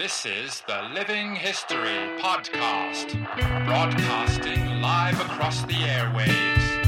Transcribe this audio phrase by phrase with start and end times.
[0.00, 3.12] This is the Living History Podcast,
[3.66, 6.86] broadcasting live across the airwaves.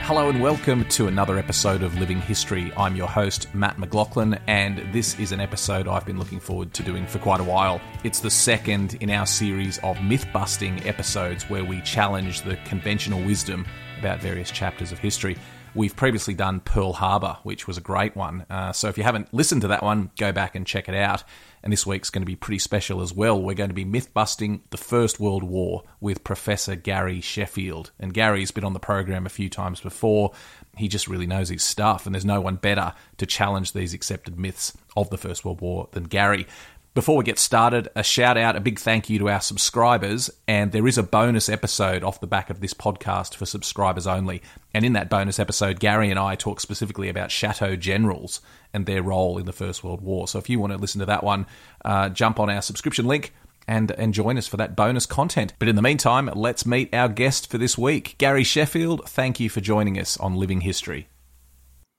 [0.00, 2.72] Hello and welcome to another episode of Living History.
[2.76, 6.82] I'm your host, Mat McLachlan, and this is an episode I've been looking forward to
[6.82, 7.80] doing for quite a while.
[8.02, 13.22] It's the second in our series of myth busting episodes where we challenge the conventional
[13.22, 13.64] wisdom
[14.00, 15.36] about various chapters of history.
[15.78, 18.44] We've previously done Pearl Harbor, which was a great one.
[18.50, 21.22] Uh, so if you haven't listened to that one, go back and check it out.
[21.62, 23.40] And this week's going to be pretty special as well.
[23.40, 27.92] We're going to be myth busting the First World War with Professor Gary Sheffield.
[28.00, 30.32] And Gary's been on the program a few times before.
[30.76, 34.36] He just really knows his stuff, and there's no one better to challenge these accepted
[34.36, 36.48] myths of the First World War than Gary.
[36.98, 40.30] Before we get started, a shout out, a big thank you to our subscribers.
[40.48, 44.42] And there is a bonus episode off the back of this podcast for subscribers only.
[44.74, 48.40] And in that bonus episode, Gary and I talk specifically about Chateau generals
[48.74, 50.26] and their role in the First World War.
[50.26, 51.46] So if you want to listen to that one,
[51.84, 53.32] uh, jump on our subscription link
[53.68, 55.52] and, and join us for that bonus content.
[55.60, 58.16] But in the meantime, let's meet our guest for this week.
[58.18, 61.06] Gary Sheffield, thank you for joining us on Living History.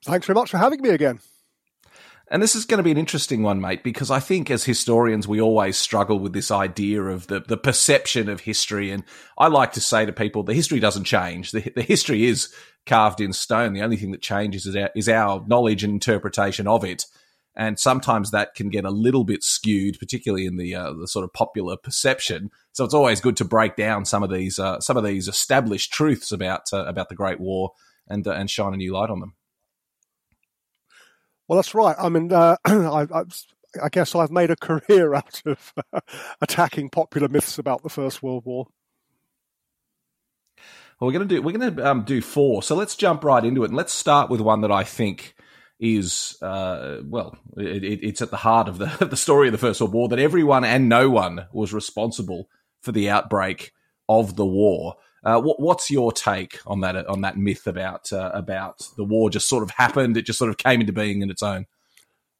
[0.03, 1.21] Thanks very much for having me again.
[2.31, 5.27] And this is going to be an interesting one, mate, because I think as historians,
[5.27, 8.91] we always struggle with this idea of the, the perception of history.
[8.91, 9.03] And
[9.37, 11.51] I like to say to people, the history doesn't change.
[11.51, 12.53] The, the history is
[12.85, 13.73] carved in stone.
[13.73, 17.05] The only thing that changes is our, is our knowledge and interpretation of it.
[17.55, 21.25] And sometimes that can get a little bit skewed, particularly in the uh, the sort
[21.25, 22.51] of popular perception.
[22.73, 25.91] So it's always good to break down some of these uh, some of these established
[25.91, 27.71] truths about uh, about the Great War
[28.07, 29.33] and uh, and shine a new light on them.
[31.49, 31.95] Well, that's right.
[31.97, 33.23] I mean, uh, I, I,
[33.83, 35.99] I, guess I've made a career out of uh,
[36.41, 38.67] attacking popular myths about the First World War.
[40.99, 42.61] Well, we're going to do we're going to um, do four.
[42.61, 45.33] So let's jump right into it, and let's start with one that I think
[45.79, 49.81] is uh, well, it, it's at the heart of the the story of the First
[49.81, 52.47] World War that everyone and no one was responsible
[52.81, 53.71] for the outbreak
[54.07, 54.97] of the war.
[55.23, 59.29] Uh, what, what's your take on that on that myth about uh, about the war
[59.29, 60.17] just sort of happened?
[60.17, 61.65] It just sort of came into being in its own.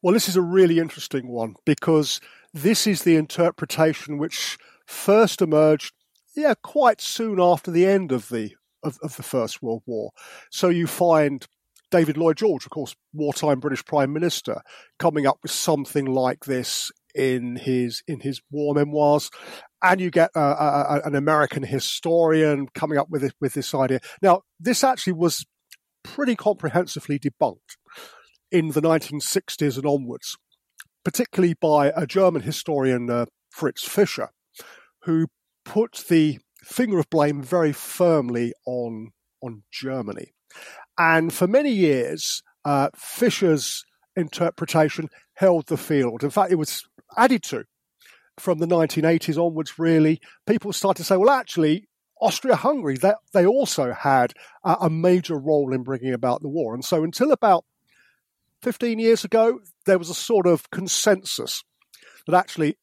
[0.02, 2.20] Well, this is a really interesting one because
[2.54, 5.92] this is the interpretation which first emerged,
[6.34, 10.12] yeah, quite soon after the end of the of, of the First World War.
[10.50, 11.46] So you find
[11.90, 14.62] David Lloyd George, of course, wartime British Prime Minister,
[14.98, 19.30] coming up with something like this in his in his war memoirs,
[19.82, 24.00] and you get an American historian coming up with it, with this idea.
[24.22, 25.44] Now, this actually was
[26.02, 27.76] pretty comprehensively debunked
[28.50, 30.36] in the 1960s and onwards,
[31.04, 34.30] particularly by a German historian, uh, Fritz Fischer,
[35.02, 35.26] who
[35.64, 39.10] put the finger of blame very firmly on
[39.42, 40.34] on Germany.
[40.98, 43.84] And for many years, uh, Fischer's
[44.16, 46.22] interpretation held the field.
[46.22, 46.84] In fact, it was
[47.16, 47.64] added to
[48.40, 51.86] from the 1980s onwards, really, people started to say, well, actually,
[52.20, 54.32] Austria Hungary, they, they also had
[54.64, 56.74] a, a major role in bringing about the war.
[56.74, 57.64] And so until about
[58.62, 61.64] 15 years ago, there was a sort of consensus
[62.26, 62.76] that actually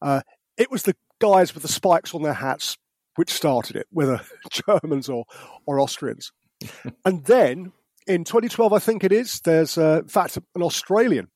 [0.00, 0.22] uh,
[0.56, 2.78] it was the guys with the spikes on their hats
[3.16, 4.20] which started it, whether
[4.50, 5.24] Germans or,
[5.66, 6.32] or Austrians.
[7.04, 7.72] and then
[8.06, 11.28] in 2012, I think it is, there's uh, in fact an Australian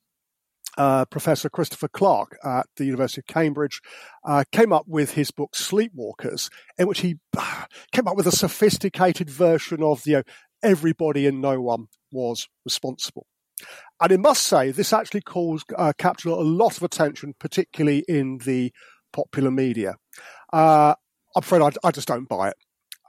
[0.76, 3.81] uh, Professor Christopher Clark at the University of Cambridge
[4.25, 7.17] uh, came up with his book Sleepwalkers, in which he
[7.93, 10.23] came up with a sophisticated version of you know,
[10.62, 13.26] everybody and no one was responsible.
[14.00, 18.38] And I must say, this actually caused, uh, captured a lot of attention, particularly in
[18.38, 18.73] the
[19.12, 19.94] popular media.
[20.53, 20.94] Uh,
[21.37, 22.56] I'm afraid I, I, just don't buy it.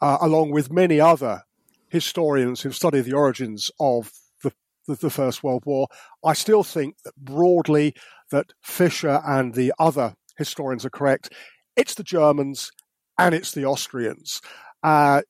[0.01, 1.43] Uh, along with many other
[1.89, 4.11] historians who've studied the origins of
[4.87, 5.87] the, the, First World War,
[6.23, 7.93] I still think that broadly
[8.31, 11.31] that Fischer and the other historians are correct.
[11.75, 12.71] It's the Germans
[13.17, 14.41] and it's the Austrians.
[14.83, 15.21] Uh,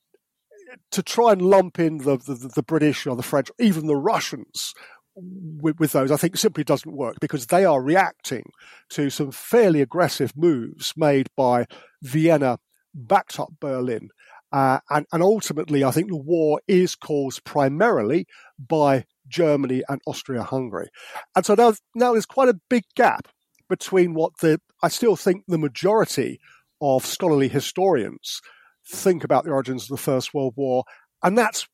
[0.91, 4.73] to try and lump in the, the, the British or the French, even the Russians,
[5.15, 8.43] with, with, those, I think simply doesn't work because they are reacting
[8.89, 11.65] to some fairly aggressive moves made by
[12.01, 12.59] Vienna,
[12.93, 14.09] backed up Berlin.
[14.51, 18.27] Uh, and, and ultimately, I think the war is caused primarily
[18.59, 20.89] by Germany and Austria Hungary.
[21.35, 23.27] And so now, now there's quite a big gap
[23.69, 26.39] between what the, I still think the majority
[26.81, 28.41] of scholarly historians
[28.87, 30.83] think about the origins of the First World War,
[31.23, 31.67] and that's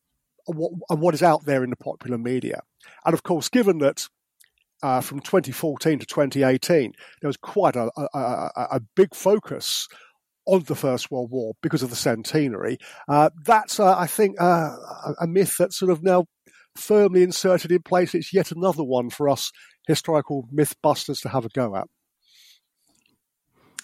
[0.45, 2.61] what, what is out there in the popular media.
[3.05, 4.07] And of course, given that
[4.83, 9.87] uh, from 2014 to 2018, there was quite a, a, a, big focus
[10.47, 12.79] on the First World War because of the centenary.
[13.07, 14.75] Uh, that's, uh, I think, uh,
[15.19, 16.25] a myth that's sort of now
[16.75, 18.15] firmly inserted in place.
[18.15, 19.51] It's yet another one for us
[19.87, 21.87] historical mythbusters to have a go at.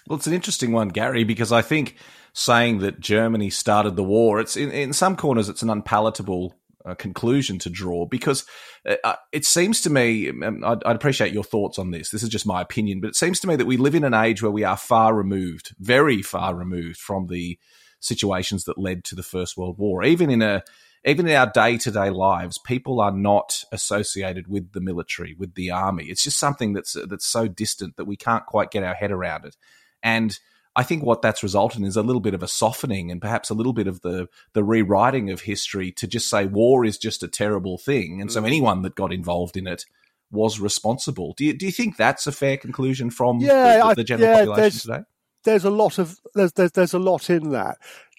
[0.08, 1.96] Well, it's an interesting one, Gary, because I think
[2.34, 6.56] saying that Germany started the war, it's in, in some corners it's an unpalatable
[6.86, 8.46] uh, conclusion to draw because
[8.88, 12.10] uh, uh, it seems to me, um, I'd, I'd, appreciate your thoughts on this.
[12.10, 14.14] This is just my opinion, but it seems to me that we live in an
[14.14, 17.60] age where we are far removed, very far removed from the
[18.00, 20.04] situations that led to the First World War.
[20.04, 20.64] Even in a
[21.08, 25.56] even in our day to day lives, people are not associated with the military, with
[25.56, 26.06] the army.
[26.06, 29.46] It's just something that's that's so distant that we can't quite get our head around
[29.46, 29.56] it.
[30.04, 30.38] And
[30.76, 33.50] I think what that's resulted in is a little bit of a softening and perhaps
[33.50, 37.24] a little bit of the the rewriting of history to just say war is just
[37.24, 38.46] a terrible thing, and so mm.
[38.46, 39.86] anyone that got involved in it
[40.30, 41.34] was responsible.
[41.38, 44.30] Do you do you think that's a fair conclusion from yeah, the, the, the general
[44.30, 45.04] I, yeah, population today?
[45.46, 47.78] There's a lot of there's, there's there's a lot in that.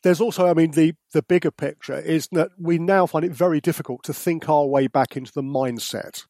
[0.09, 3.61] There's also, I mean, the the bigger picture is that we now find it very
[3.61, 6.25] difficult to think our way back into the mindset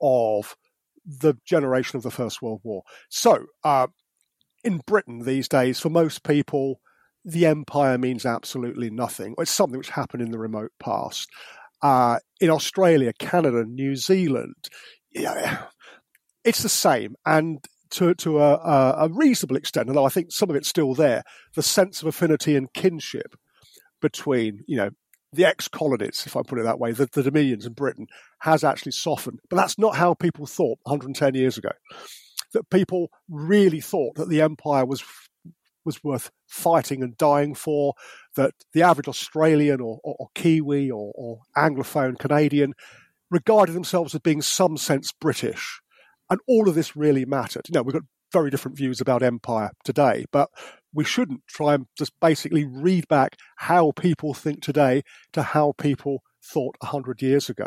[0.00, 0.54] of
[1.04, 2.84] the generation of the First World War.
[3.08, 3.88] So, uh,
[4.62, 6.78] in Britain these days, for most people,
[7.24, 9.34] the empire means absolutely nothing.
[9.36, 11.28] It's something which happened in the remote past.
[11.82, 14.68] Uh, in Australia, Canada, New Zealand,
[15.10, 15.64] yeah,
[16.44, 17.16] it's the same.
[17.26, 18.54] And to, to a,
[18.98, 21.22] a, reasonable extent, although I think some of it's still there,
[21.54, 23.34] the sense of affinity and kinship
[24.00, 24.90] between, you know,
[25.32, 28.06] the ex-colonies, if I put it that way, the, the dominions in Britain,
[28.40, 29.40] has actually softened.
[29.48, 31.70] But that's not how people thought 110 years ago
[32.52, 35.02] that people really thought that the empire was
[35.84, 37.94] was worth fighting and dying for,
[38.36, 42.74] that the average Australian or, or, or Kiwi or, or, Anglophone Canadian
[43.32, 45.80] regarded themselves as being some sense British.
[46.32, 47.68] And all of this really mattered.
[47.68, 50.48] You know, we've got very different views about empire today, but
[50.94, 55.02] we shouldn't try and just basically read back how people think today
[55.34, 57.66] to how people thought 100 years ago.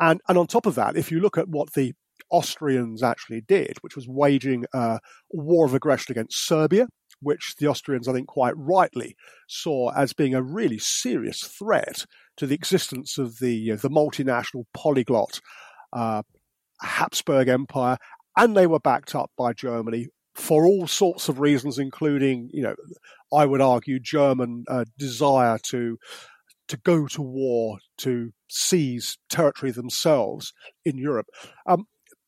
[0.00, 1.92] And, and on top of that, if you look at what the
[2.28, 4.98] Austrians actually did, which was waging a
[5.30, 6.88] war of aggression against Serbia,
[7.20, 9.14] which the Austrians, I think, quite rightly
[9.48, 12.04] saw as being a really serious threat
[12.36, 15.40] to the existence of the the multinational polyglot
[15.92, 16.22] uh,
[16.80, 17.96] Habsburg Empire,
[18.36, 22.74] and they were backed up by Germany for all sorts of reasons, including, you know,
[23.32, 25.98] I would argue, German uh, desire to
[26.68, 30.52] to go to war to seize territory themselves
[30.84, 31.26] in Europe.
[31.64, 31.84] Um,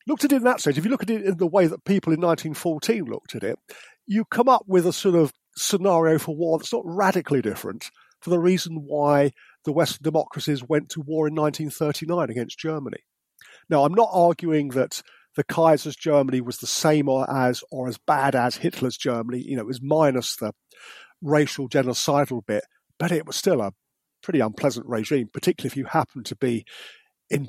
[0.07, 1.85] looked at it in that sense, if you look at it in the way that
[1.85, 3.59] people in 1914 looked at it,
[4.07, 7.91] you come up with a sort of scenario for war that's not radically different
[8.21, 9.33] for the reason why
[9.65, 12.99] the Western democracies went to war in 1939 against Germany.
[13.69, 15.03] Now, I'm not arguing that
[15.37, 19.41] the Kaiser's Germany was the same or as or as bad as Hitler's Germany.
[19.41, 20.53] You know, it was minus the
[21.23, 22.65] racial genocidal bit,
[22.99, 23.73] but it was still a
[24.23, 26.65] pretty unpleasant regime, particularly if you happen to be
[27.31, 27.49] in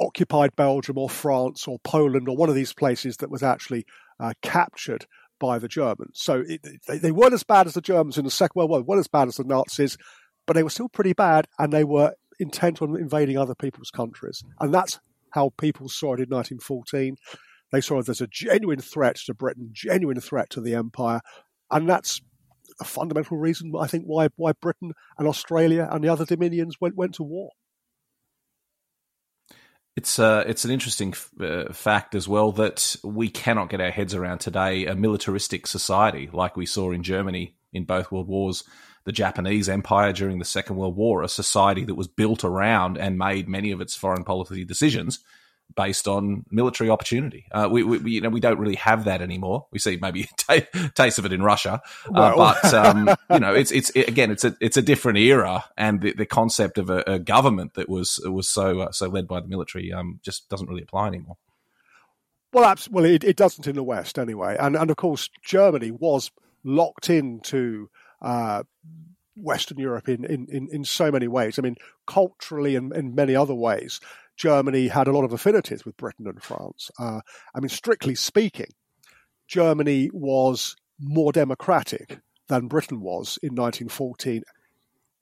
[0.00, 3.84] occupied Belgium or France or Poland or one of these places that was actually
[4.20, 5.06] uh, captured
[5.38, 6.12] by the Germans.
[6.14, 8.78] So it, they, they, weren't as bad as the Germans in the Second World War,
[8.78, 9.96] they weren't as bad as the Nazis,
[10.46, 14.42] but they were still pretty bad and they were intent on invading other people's countries.
[14.60, 15.00] And that's
[15.32, 17.16] how people saw it in 1914.
[17.72, 21.20] They saw it as a genuine threat to Britain, genuine threat to the empire.
[21.70, 22.20] And that's
[22.80, 26.96] a fundamental reason, I think, why, why Britain and Australia and the other dominions went,
[26.96, 27.50] went to war.
[29.94, 33.90] It's uh, it's an interesting f- uh, fact as well that we cannot get our
[33.90, 38.64] heads around today a militaristic society like we saw in Germany in both world wars,
[39.04, 43.18] the Japanese Empire during the Second World War, a society that was built around and
[43.18, 45.20] made many of its foreign policy decisions
[45.74, 47.46] based on military opportunity.
[47.50, 49.66] Uh, we, we, you know, we don't really have that anymore.
[49.70, 51.80] We see maybe a t- taste of it in Russia,
[52.14, 55.64] uh, but um, you know, it's it's it, again, it's a it's a different era,
[55.76, 59.26] and the, the concept of a, a, government that was was so uh, so led
[59.26, 61.36] by the military um, just doesn't really apply anymore.
[62.52, 66.30] Well, well, it, it, doesn't in the West anyway, and and of course Germany was
[66.64, 67.88] locked into.
[68.22, 68.62] Uh,
[69.34, 71.58] Western Europe in, in, in, in so many ways.
[71.58, 71.76] I mean,
[72.06, 74.00] culturally and in many other ways.
[74.36, 76.90] Germany had a lot of affinities with Britain and France.
[76.98, 77.20] Uh,
[77.54, 78.70] I mean, strictly speaking,
[79.48, 84.42] Germany was more democratic than Britain was in 1914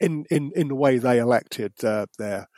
[0.00, 2.48] in, in, in the way they elected uh, their,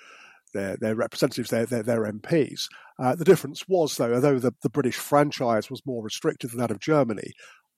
[0.55, 2.69] their, their representatives, their, their, their MPs.
[2.99, 6.71] Uh, the difference was, though, although the, the British franchise was more restricted than that
[6.71, 7.33] of Germany,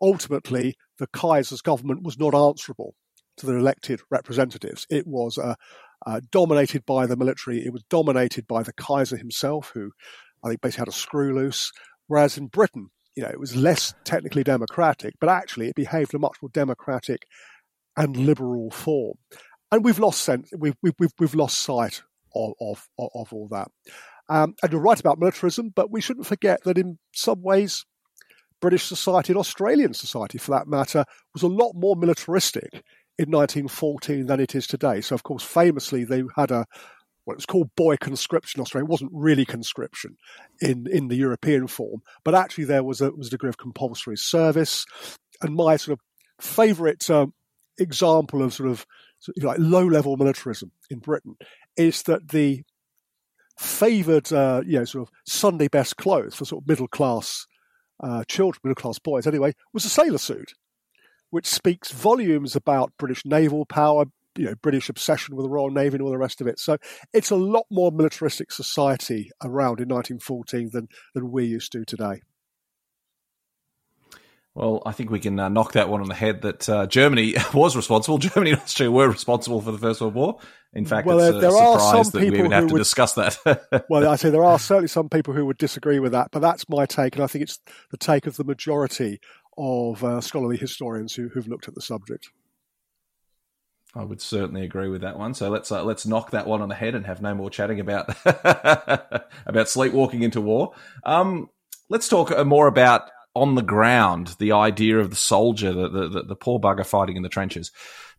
[0.04, 2.94] ultimately the Kaiser's government was not answerable
[3.38, 4.86] to the elected representatives.
[4.90, 5.56] It was a,
[6.06, 7.64] uh, dominated by the military.
[7.64, 9.90] It was dominated by the Kaiser himself, who
[10.44, 11.72] I think basically had a screw loose.
[12.06, 16.18] Whereas in Britain, you know, it was less technically democratic, but actually it behaved in
[16.18, 17.26] a much more democratic
[17.96, 19.16] and liberal form.
[19.72, 22.02] And we've lost sense, we've, we've, we've lost sight
[22.34, 23.68] of, of, of all that.
[24.28, 27.84] Um, and you're right about militarism, but we shouldn't forget that in some ways,
[28.64, 31.04] British society and Australian society, for that matter,
[31.34, 32.72] was a lot more militaristic
[33.18, 35.02] in 1914 than it is today.
[35.02, 36.64] So, of course, famously, they had a
[37.26, 38.86] what was called boy conscription in Australia.
[38.86, 40.16] It wasn't really conscription
[40.62, 44.16] in, in the European form, but actually there was a, was a degree of compulsory
[44.16, 44.86] service.
[45.42, 47.34] And my sort of favourite um,
[47.78, 48.86] example of sort of,
[49.42, 51.36] like low level militarism in Britain
[51.76, 52.62] is that the
[53.58, 57.46] favoured, uh, you know, sort of Sunday best clothes for sort of middle class
[58.00, 60.54] uh, children, middle class boys anyway, was a sailor suit
[61.34, 64.04] which speaks volumes about British naval power,
[64.36, 66.60] you know, British obsession with the Royal Navy and all the rest of it.
[66.60, 66.76] So
[67.12, 72.20] it's a lot more militaristic society around in 1914 than, than we used to today.
[74.54, 77.34] Well, I think we can uh, knock that one on the head that uh, Germany
[77.54, 78.18] was responsible.
[78.18, 80.38] Germany and Austria were responsible for the First World War.
[80.72, 83.84] In fact, well, it's a there surprise that we even have to would, discuss that.
[83.88, 86.68] well, I say there are certainly some people who would disagree with that, but that's
[86.68, 89.20] my take, and I think it's the take of the majority
[89.56, 92.28] of uh, scholarly historians who, who've looked at the subject.
[93.94, 95.34] I would certainly agree with that one.
[95.34, 97.78] So let's uh, let's knock that one on the head and have no more chatting
[97.78, 98.08] about
[99.46, 100.74] about sleepwalking into war.
[101.04, 101.50] Um,
[101.88, 106.22] let's talk uh, more about on the ground, the idea of the soldier, the, the,
[106.22, 107.70] the poor bugger fighting in the trenches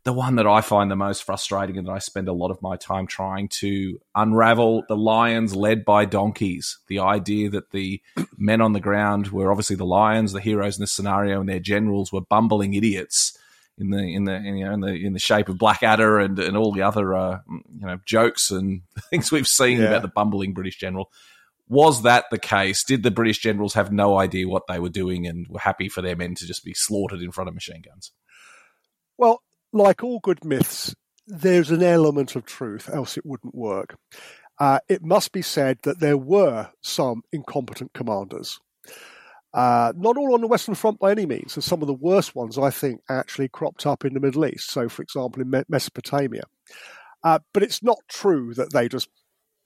[0.06, 2.62] the one that I find the most frustrating and that I spend a lot of
[2.62, 6.78] my time trying to unravel the lions led by donkeys.
[6.88, 8.02] The idea that the
[8.38, 11.60] men on the ground were obviously the lions, the heroes in this scenario, and their
[11.60, 13.36] generals were bumbling idiots
[13.80, 16.38] in the in the in, you know in the in the shape of Blackadder and
[16.38, 19.88] and all the other uh, you know jokes and things we've seen yeah.
[19.88, 21.12] about the bumbling British general.
[21.68, 22.84] Was that the case?
[22.84, 26.02] Did the British generals have no idea what they were doing and were happy for
[26.02, 28.12] their men to just be slaughtered in front of machine guns?
[29.18, 29.42] Well,
[29.74, 30.96] like all good myths,
[31.28, 33.98] there's an element of truth, else it wouldn't work.
[34.60, 38.60] Uh, it must be said that there were some incompetent commanders.
[39.54, 42.36] Uh, not all on the Western Front by any means, and some of the worst
[42.36, 44.70] ones, I think, actually cropped up in the Middle East.
[44.70, 46.44] So, for example, in Mesopotamia.
[47.24, 49.10] Uh, but it's not true that they just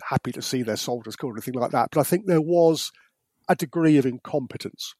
[0.07, 1.89] happy to see their soldiers killed or anything like that.
[1.91, 2.91] But I think there was
[3.47, 4.93] a degree of incompetence.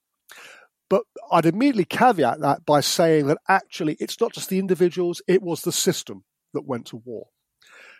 [0.89, 5.41] But I'd immediately caveat that by saying that actually it's not just the individuals, it
[5.41, 7.27] was the system that went to war.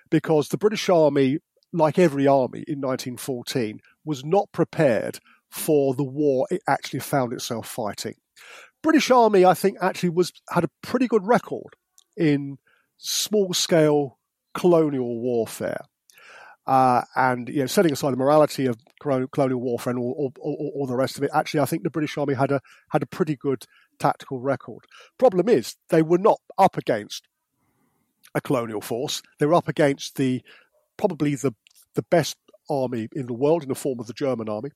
[0.09, 1.37] Because the British Army,
[1.71, 5.19] like every army in 1914, was not prepared
[5.51, 8.15] for the war it actually found itself fighting.
[8.81, 11.75] British Army, I think, actually was had a pretty good record
[12.17, 12.57] in
[12.97, 14.17] small scale
[14.53, 15.85] colonial warfare.
[16.69, 20.85] Uh, and you know, setting aside the morality of colonial warfare and all, all, all,
[20.85, 23.35] the rest of it, actually, I think the British Army had a had a pretty
[23.35, 23.65] good
[23.97, 24.85] tactical record.
[25.17, 27.27] Problem is, they were not up against
[28.35, 29.23] a colonial force.
[29.39, 30.43] They were up against the
[30.95, 31.55] probably the
[31.95, 32.38] the best
[32.69, 34.69] army in the world in the form of the German army,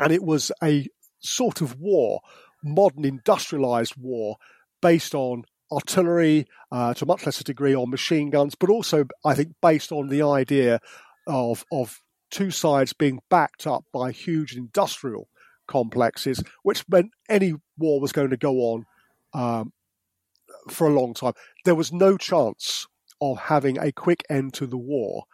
[0.00, 2.22] and it was a sort of war,
[2.64, 4.38] modern industrialized war,
[4.80, 9.34] based on artillery, uh, to a much lesser degree on machine guns, but also, I
[9.34, 10.80] think, based on the idea
[11.26, 15.28] of, of two sides being backed up by huge industrial
[15.66, 18.86] complexes, which meant any war was going to go on
[19.34, 19.72] um,
[20.68, 21.34] for a long time.
[21.64, 22.86] There was no chance
[23.20, 25.24] of having a quick end to the war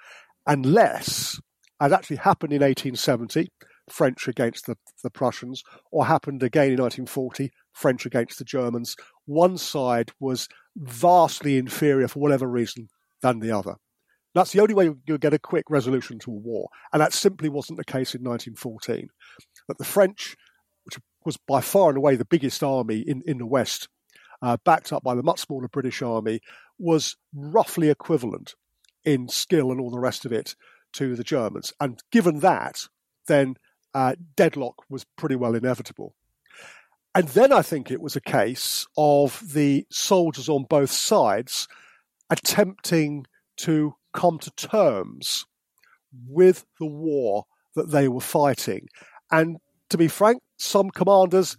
[0.47, 1.41] unless
[1.81, 3.51] as actually happened in 1870,
[3.91, 8.97] French against the, the Prussians, or happened again in 1940, French against the Germans.
[9.27, 12.89] One side was vastly inferior for whatever reason
[13.21, 13.77] than the other.
[14.35, 16.69] That's the only way you'll get a quick resolution to a war.
[16.93, 19.09] And that simply wasn't the case in 1914.
[19.69, 20.37] That the French,
[20.85, 23.89] which was by far and away the biggest army in, in the West,
[24.43, 26.41] uh, backed up by the much smaller British army,
[26.79, 28.55] was roughly equivalent
[29.05, 30.57] in skill and all the rest of it
[30.95, 31.73] to the Germans.
[31.81, 32.89] And given that,
[33.29, 33.55] then
[33.95, 36.15] uh, deadlock was pretty well inevitable.
[37.15, 41.69] And then I think it was a case of the soldiers on both sides
[42.29, 43.27] attempting
[43.59, 45.47] to come to terms
[46.29, 47.45] with the war
[47.77, 48.89] that they were fighting.
[49.31, 49.59] And
[49.91, 51.57] to be frank, some commanders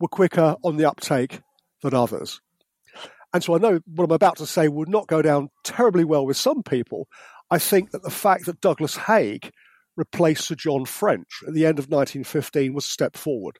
[0.00, 1.40] were quicker on the uptake
[1.82, 2.40] than others.
[3.32, 6.26] And so I know what I'm about to say would not go down terribly well
[6.26, 7.08] with some people.
[7.50, 9.50] I think that the fact that Douglas Haig
[9.96, 13.58] replaced Sir John French at the end of 1915 was a step forward.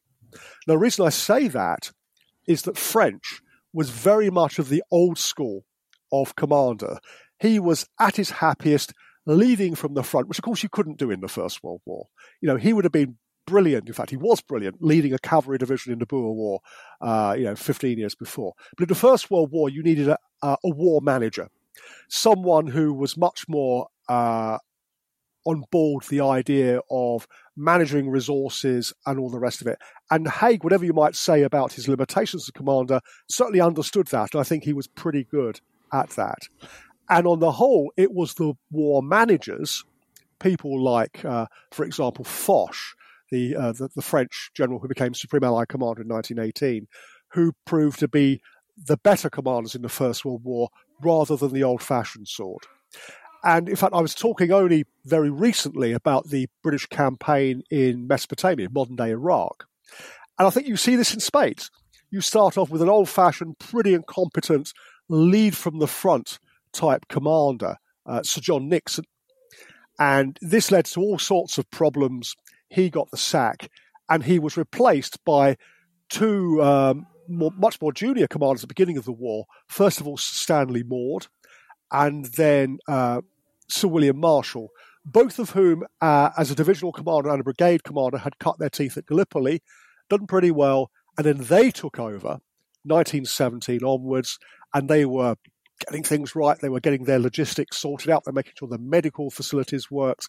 [0.67, 1.93] Now, the reason I say that
[2.47, 3.41] is that French
[3.73, 5.65] was very much of the old school
[6.13, 6.99] of commander.
[7.39, 8.93] He was at his happiest
[9.27, 12.07] leading from the front, which of course you couldn't do in the First World War.
[12.41, 13.89] You know, he would have been brilliant.
[13.89, 16.61] In fact, he was brilliant leading a cavalry division in the Boer War,
[17.01, 18.53] uh, you know, 15 years before.
[18.77, 21.49] But in the First World War, you needed a, a war manager,
[22.09, 24.59] someone who was much more uh,
[25.45, 29.79] on board the idea of managing resources and all the rest of it.
[30.11, 34.35] And Haig, whatever you might say about his limitations as a commander, certainly understood that.
[34.35, 35.61] I think he was pretty good
[35.93, 36.49] at that.
[37.09, 39.85] And on the whole, it was the war managers,
[40.39, 42.77] people like, uh, for example, Foch,
[43.31, 46.87] the, uh, the, the French general who became Supreme Allied Commander in 1918,
[47.33, 48.41] who proved to be
[48.77, 50.69] the better commanders in the First World War
[51.03, 52.67] rather than the old-fashioned sort.
[53.45, 58.69] And in fact, I was talking only very recently about the British campaign in Mesopotamia,
[58.71, 59.67] modern day Iraq.
[60.39, 61.71] And I think you see this in spades.
[62.11, 64.73] You start off with an old fashioned, pretty incompetent
[65.09, 66.39] lead from the front
[66.73, 67.77] type commander,
[68.07, 69.05] uh, Sir John Nixon.
[69.99, 72.35] And this led to all sorts of problems.
[72.69, 73.69] He got the sack
[74.09, 75.57] and he was replaced by
[76.09, 79.47] two um, more, much more junior commanders at the beginning of the war.
[79.69, 81.27] First of all, Stanley Maude,
[81.91, 83.21] and then uh,
[83.73, 84.71] Sir William Marshall,
[85.05, 88.71] both of whom, uh, as a divisional commander and a brigade commander, had cut their
[88.71, 89.63] teeth at Gallipoli,
[90.11, 92.39] done pretty well, and then they took over
[92.85, 94.39] 1917 onwards,
[94.75, 95.37] and they were
[95.87, 96.59] getting things right.
[96.61, 98.25] They were getting their logistics sorted out.
[98.25, 100.29] They're making sure the medical facilities worked,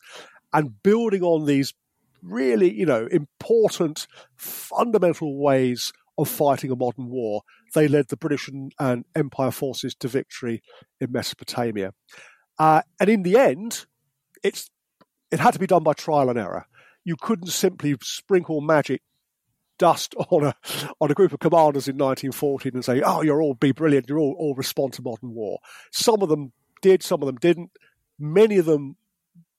[0.54, 1.74] and building on these
[2.22, 7.42] really, you know, important, fundamental ways of fighting a modern war.
[7.74, 10.62] They led the British and, and Empire forces to victory
[11.02, 11.94] in Mesopotamia.
[12.60, 13.86] Uh, and in the end,
[14.44, 14.70] it's
[15.32, 16.68] it had to be done by trial and error.
[17.04, 19.02] You couldn't simply sprinkle magic
[19.78, 20.56] dust on a
[21.02, 24.08] on a group of commanders in 1914 and say, "Oh, you're all be brilliant.
[24.08, 25.60] You're all all respond to modern war."
[25.92, 27.72] Some of them did, some of them didn't.
[28.20, 28.98] Many of them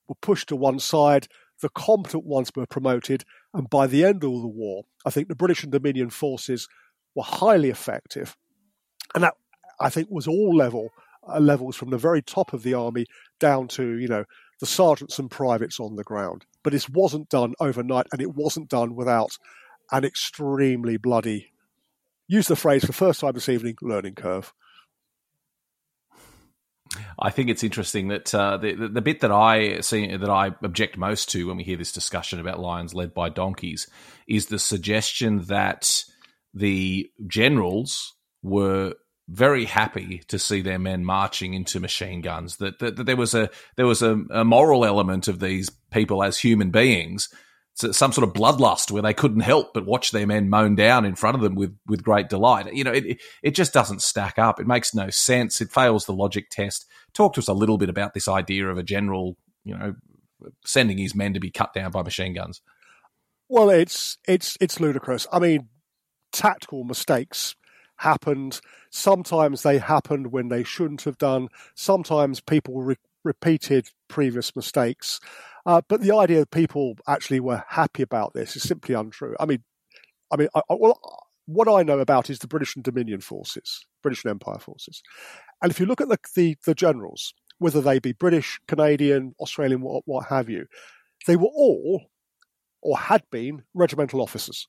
[0.08, 1.28] were pushed to one side.
[1.60, 5.36] The competent ones were promoted, and by the end of the war, I think the
[5.36, 6.68] British and Dominion forces
[7.14, 8.36] were highly effective,
[9.14, 9.34] and that
[9.80, 10.90] I think was all level
[11.38, 13.06] levels from the very top of the army
[13.40, 14.24] down to you know
[14.60, 16.44] the sergeants and privates on the ground.
[16.62, 19.38] But this wasn't done overnight, and it wasn't done without
[19.90, 21.52] an extremely bloody.
[22.26, 23.76] Use the phrase for first time this evening.
[23.82, 24.52] Learning curve.
[27.18, 30.52] I think it's interesting that uh, the, the, the bit that I see that I
[30.62, 33.88] object most to when we hear this discussion about lions led by donkeys
[34.28, 36.04] is the suggestion that
[36.52, 38.94] the generals were
[39.28, 42.56] very happy to see their men marching into machine guns.
[42.56, 46.22] That, that, that there was a there was a, a, moral element of these people
[46.22, 47.28] as human beings,
[47.74, 51.04] so some sort of bloodlust where they couldn't help but watch their men mown down
[51.04, 52.72] in front of them with with great delight.
[52.74, 54.60] You know, it it just doesn't stack up.
[54.60, 55.60] It makes no sense.
[55.60, 56.86] It fails the logic test.
[57.14, 59.94] Talk to us a little bit about this idea of a general, you know,
[60.66, 62.60] sending his men to be cut down by machine guns.
[63.48, 65.26] Well, it's it's it's ludicrous.
[65.32, 65.68] I mean,
[66.30, 67.54] tactical mistakes
[67.98, 68.60] happened.
[68.90, 71.48] Sometimes they happened when they shouldn't have done.
[71.74, 75.20] Sometimes people re- repeated previous mistakes.
[75.66, 79.34] Uh, but the idea that people actually were happy about this is simply untrue.
[79.40, 79.62] I mean,
[80.30, 80.98] I mean, I, I, well,
[81.46, 85.02] what I know about is the British and Dominion forces, British and Empire forces,
[85.62, 89.80] and if you look at the the, the generals, whether they be British, Canadian, Australian,
[89.80, 90.66] what, what have you,
[91.26, 92.02] they were all
[92.82, 94.68] or had been regimental officers.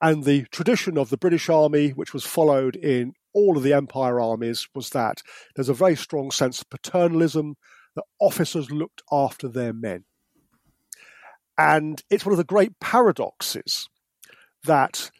[0.00, 4.20] And the tradition of the British Army, which was followed in all of the Empire
[4.20, 5.22] armies, was that
[5.54, 7.54] there's a very strong sense of paternalism
[7.94, 10.04] that officers looked after their men.
[11.58, 13.88] And it's one of the great paradoxes
[14.64, 15.10] that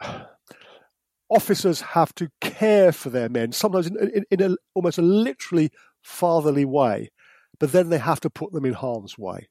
[1.30, 5.70] officers have to care for their men, sometimes in, in, in a, almost a literally
[6.02, 7.10] fatherly way,
[7.58, 9.48] but then they have to put them in harm's way.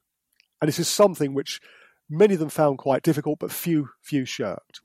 [0.60, 1.60] And this is something which
[2.08, 4.80] many of them found quite difficult, but few, few shirked.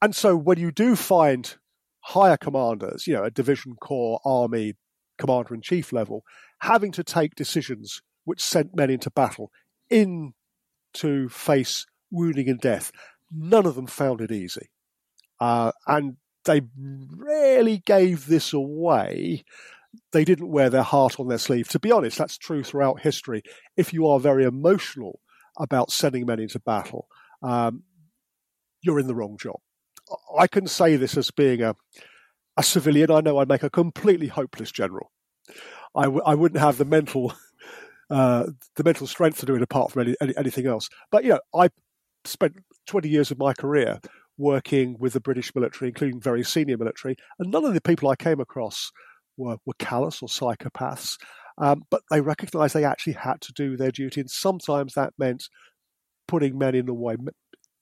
[0.00, 1.56] And so when you do find
[2.00, 4.74] higher commanders, you know, a division corps, army,
[5.18, 6.22] commander in chief level,
[6.60, 9.50] having to take decisions which sent men into battle
[9.90, 10.32] in
[10.94, 12.92] to face wounding and death,
[13.30, 14.68] none of them found it easy.
[15.40, 16.62] Uh, and they
[17.16, 19.44] rarely gave this away.
[20.12, 21.68] They didn't wear their heart on their sleeve.
[21.68, 23.42] To be honest, that's true throughout history.
[23.76, 25.20] If you are very emotional
[25.58, 27.08] about sending men into battle,
[27.42, 27.82] um,
[28.82, 29.56] you're in the wrong job.
[30.38, 31.74] I can say this as being a,
[32.56, 33.10] a civilian.
[33.10, 35.10] I know I'd make a completely hopeless general.
[35.94, 37.34] I w- I wouldn't have the mental
[38.10, 40.88] uh, the mental strength to do it apart from any, any, anything else.
[41.10, 41.68] But you know, I
[42.24, 44.00] spent 20 years of my career
[44.36, 48.16] working with the British military, including very senior military, and none of the people I
[48.16, 48.90] came across
[49.36, 51.18] were, were callous or psychopaths.
[51.58, 55.48] Um, but they recognised they actually had to do their duty, and sometimes that meant
[56.28, 57.16] putting men in the way,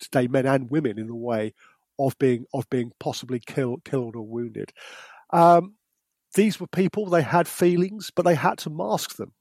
[0.00, 1.52] today men and women in the way
[1.98, 4.72] of being of being possibly killed, killed or wounded.
[5.30, 5.74] Um,
[6.34, 9.32] these were people; they had feelings, but they had to mask them.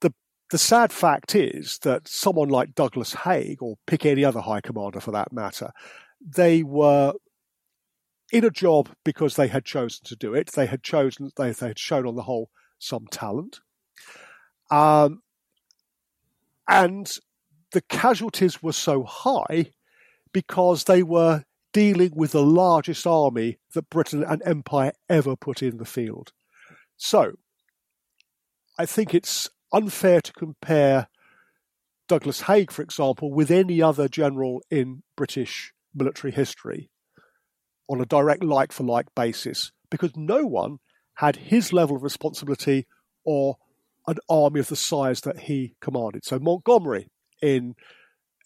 [0.00, 0.12] the
[0.50, 5.00] The sad fact is that someone like Douglas Haig, or pick any other high commander
[5.00, 5.72] for that matter,
[6.20, 7.14] they were
[8.32, 10.52] in a job because they had chosen to do it.
[10.52, 12.48] They had chosen; they, they had shown on the whole
[12.82, 13.60] some talent.
[14.70, 15.22] Um,
[16.68, 17.10] and
[17.72, 19.70] the casualties were so high
[20.32, 25.78] because they were dealing with the largest army that Britain and Empire ever put in
[25.78, 26.32] the field.
[26.96, 27.32] So,
[28.78, 31.08] I think it's unfair to compare
[32.08, 36.90] Douglas Haig, for example, with any other general in British military history
[37.88, 40.78] on a direct like for like basis because no one
[41.14, 42.86] had his level of responsibility
[43.24, 43.56] or
[44.06, 46.24] an army of the size that he commanded.
[46.24, 47.08] So Montgomery
[47.40, 47.74] in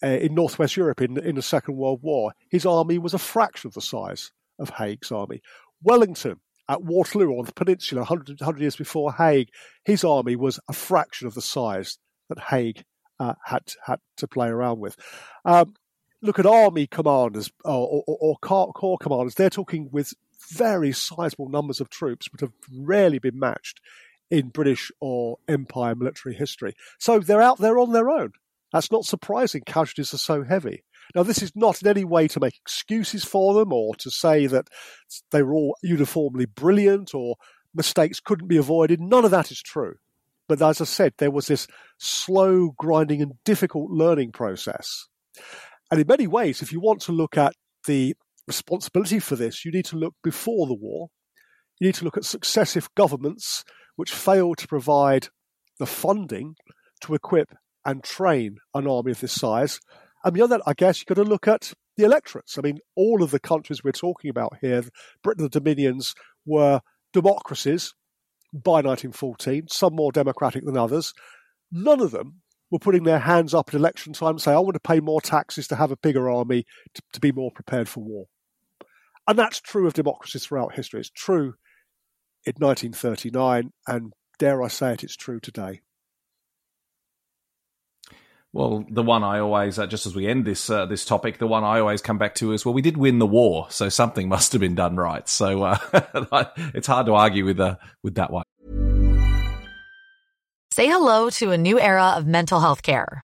[0.03, 3.67] uh, in northwest Europe in in the Second World War, his army was a fraction
[3.67, 5.41] of the size of Haig's army.
[5.81, 9.49] Wellington at Waterloo on the peninsula, 100, 100 years before Haig,
[9.85, 11.97] his army was a fraction of the size
[12.29, 12.83] that Haig
[13.19, 14.95] uh, had had to play around with.
[15.45, 15.73] Um,
[16.21, 20.13] look at army commanders or, or, or corps commanders; they're talking with
[20.49, 23.79] very sizable numbers of troops, but have rarely been matched
[24.29, 26.73] in British or Empire military history.
[26.99, 28.33] So they're out there on their own.
[28.73, 29.61] That's not surprising.
[29.65, 30.83] Casualties are so heavy.
[31.15, 34.45] Now, this is not in any way to make excuses for them or to say
[34.47, 34.67] that
[35.31, 37.35] they were all uniformly brilliant or
[37.73, 38.99] mistakes couldn't be avoided.
[38.99, 39.95] None of that is true.
[40.49, 45.07] But as I said, there was this slow, grinding, and difficult learning process.
[45.91, 47.53] And in many ways, if you want to look at
[47.85, 48.15] the
[48.47, 51.09] responsibility for this, you need to look before the war.
[51.79, 53.63] You need to look at successive governments
[53.95, 55.27] which failed to provide
[55.79, 56.55] the funding
[57.01, 57.53] to equip
[57.85, 59.79] and train an army of this size.
[60.23, 62.57] And beyond that, I guess you've got to look at the electorates.
[62.57, 64.83] I mean, all of the countries we're talking about here,
[65.23, 66.13] Britain the Dominions,
[66.45, 66.81] were
[67.13, 67.93] democracies
[68.53, 71.13] by 1914, some more democratic than others.
[71.71, 74.75] None of them were putting their hands up at election time and say, I want
[74.75, 78.01] to pay more taxes to have a bigger army to, to be more prepared for
[78.01, 78.25] war.
[79.27, 81.01] And that's true of democracies throughout history.
[81.01, 81.55] It's true
[82.45, 85.81] in 1939, and dare I say it, it's true today.
[88.53, 91.45] Well, the one I always, uh, just as we end this uh, this topic, the
[91.45, 94.29] one I always come back to is, well, we did win the war, so something
[94.35, 95.27] must have been done right.
[95.27, 95.77] So uh,
[96.73, 98.45] it's hard to argue with uh, with that one.
[100.73, 103.23] Say hello to a new era of mental health care.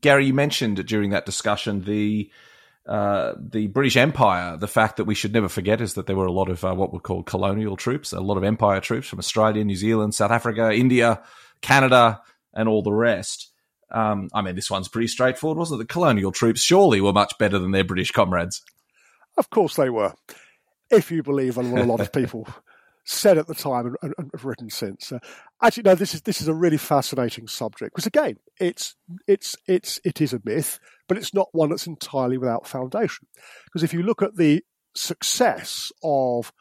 [0.00, 2.30] Gary, you mentioned during that discussion the
[2.86, 4.56] uh, the British Empire.
[4.56, 6.72] The fact that we should never forget is that there were a lot of uh,
[6.74, 10.30] what were called colonial troops, a lot of Empire troops from Australia, New Zealand, South
[10.30, 11.20] Africa, India,
[11.60, 12.20] Canada,
[12.54, 13.50] and all the rest.
[13.90, 15.88] Um, I mean, this one's pretty straightforward, wasn't it?
[15.88, 18.62] The colonial troops surely were much better than their British comrades.
[19.36, 20.14] Of course they were,
[20.90, 22.48] if you believe what a lot of people
[23.04, 25.12] said at the time and, and, and have written since.
[25.12, 25.18] Uh,
[25.62, 28.94] actually, no, this is this is a really fascinating subject because again, it's
[29.26, 33.26] it's it's it is a myth, but it's not one that's entirely without foundation.
[33.64, 34.62] Because if you look at the
[34.94, 36.52] success of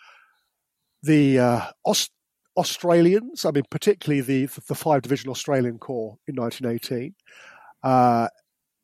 [1.03, 2.11] the uh, Aust-
[2.57, 7.15] Australians, I mean, particularly the the five division Australian Corps in 1918.
[7.83, 8.27] Uh,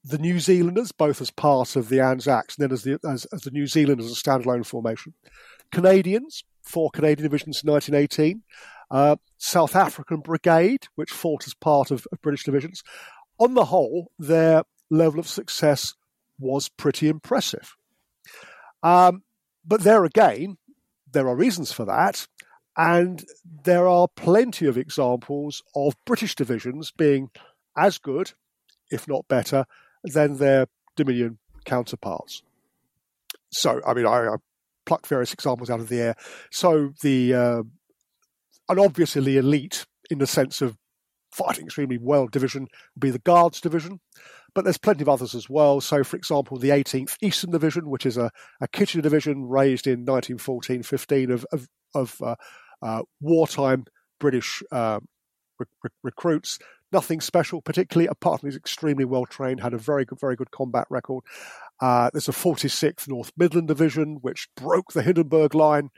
[0.04, 3.41] the New Zealanders, both as part of the Anzacs and then as the as, as
[3.41, 5.13] the New Zealanders as a standalone formation.
[5.71, 8.41] Canadians, four Canadian divisions in 1918.
[8.91, 12.84] Uh, South African Brigade, which fought as part of, of British divisions.
[13.39, 15.95] On the whole, their level of success
[16.38, 17.75] was pretty impressive.
[18.84, 19.23] Um,
[19.65, 20.58] but there again,
[21.12, 22.27] there are reasons for that.
[22.77, 23.23] And
[23.63, 27.30] there are plenty of examples of British divisions being
[27.77, 28.34] as good,
[28.89, 29.65] if not better,
[30.04, 32.43] than their Dominion counterparts.
[33.51, 34.36] So, I mean, I, I
[34.86, 36.15] plucked various examples out of the air.
[36.49, 37.63] So, the uh,
[38.71, 40.77] and obviously the elite, in the sense of
[41.29, 43.99] fighting extremely well, division would be the Guards division.
[44.55, 45.81] But there's plenty of others as well.
[45.81, 50.05] So, for example, the 18th Eastern Division, which is a, a Kitchener division raised in
[50.05, 52.36] 1914-15 of, of, of uh,
[52.81, 53.86] uh, wartime
[54.19, 54.99] British uh,
[55.60, 56.57] re- recruits.
[56.93, 60.51] Nothing special, particularly apart from he's extremely well trained, had a very good, very good
[60.51, 61.23] combat record.
[61.79, 65.89] Uh, there's a 46th North Midland Division, which broke the Hindenburg Line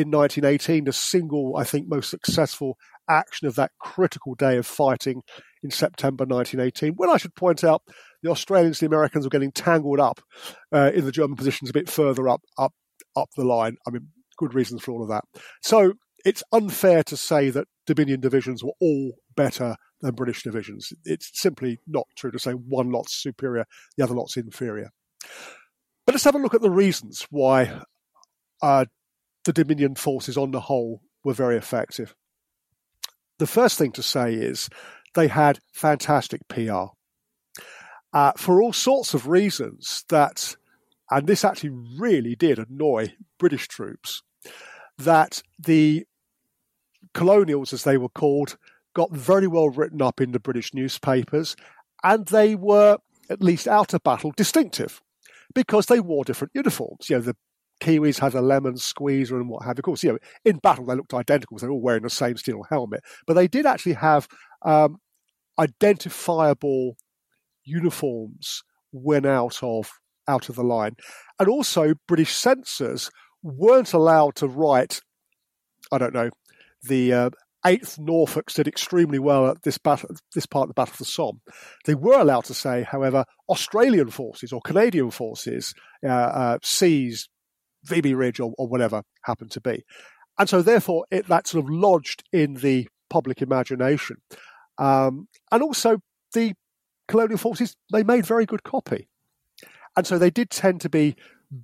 [0.00, 2.76] in 1918, the single, I think, most successful
[3.08, 5.22] action of that critical day of fighting
[5.62, 6.94] in September 1918.
[6.96, 7.82] When I should point out,
[8.22, 10.20] the Australians and the Americans were getting tangled up
[10.72, 12.72] uh, in the German positions a bit further up, up,
[13.16, 13.76] up the line.
[13.86, 15.24] I mean, good reasons for all of that.
[15.62, 20.92] So it's unfair to say that Dominion divisions were all better than British divisions.
[21.04, 23.64] It's simply not true to say one lot's superior,
[23.96, 24.90] the other lot's inferior.
[26.06, 27.80] But let's have a look at the reasons why
[28.62, 28.86] uh,
[29.48, 32.14] the Dominion forces on the whole were very effective.
[33.38, 34.68] The first thing to say is
[35.14, 36.88] they had fantastic PR.
[38.12, 40.54] Uh, for all sorts of reasons that,
[41.10, 44.22] and this actually really did annoy British troops,
[44.98, 46.04] that the
[47.14, 48.58] colonials, as they were called,
[48.94, 51.56] got very well written up in the British newspapers,
[52.04, 52.98] and they were,
[53.30, 55.00] at least out of battle, distinctive
[55.54, 57.08] because they wore different uniforms.
[57.08, 57.36] You know, the
[57.80, 59.80] Kiwis had a lemon squeezer and what have you.
[59.80, 62.10] Of course, you know, in battle they looked identical because they were all wearing the
[62.10, 64.28] same steel helmet, but they did actually have
[64.62, 64.98] um,
[65.58, 66.96] identifiable
[67.64, 68.62] uniforms
[68.92, 69.90] when out of
[70.26, 70.96] out of the line,
[71.38, 73.10] and also British censors
[73.42, 75.00] weren't allowed to write.
[75.90, 76.30] I don't know
[76.82, 77.30] the uh,
[77.66, 81.04] 8th Norfolks did extremely well at this, battle, this part of the Battle of the
[81.04, 81.40] Somme.
[81.84, 87.28] They were allowed to say, however, Australian forces or Canadian forces uh, uh, seized
[87.88, 89.84] Vimy Ridge or, or, whatever happened to be.
[90.38, 94.16] And so, therefore, it, that sort of lodged in the public imagination.
[94.78, 95.98] Um, and also,
[96.32, 96.54] the
[97.08, 99.08] colonial forces, they made very good copy.
[99.96, 101.16] And so they did tend to be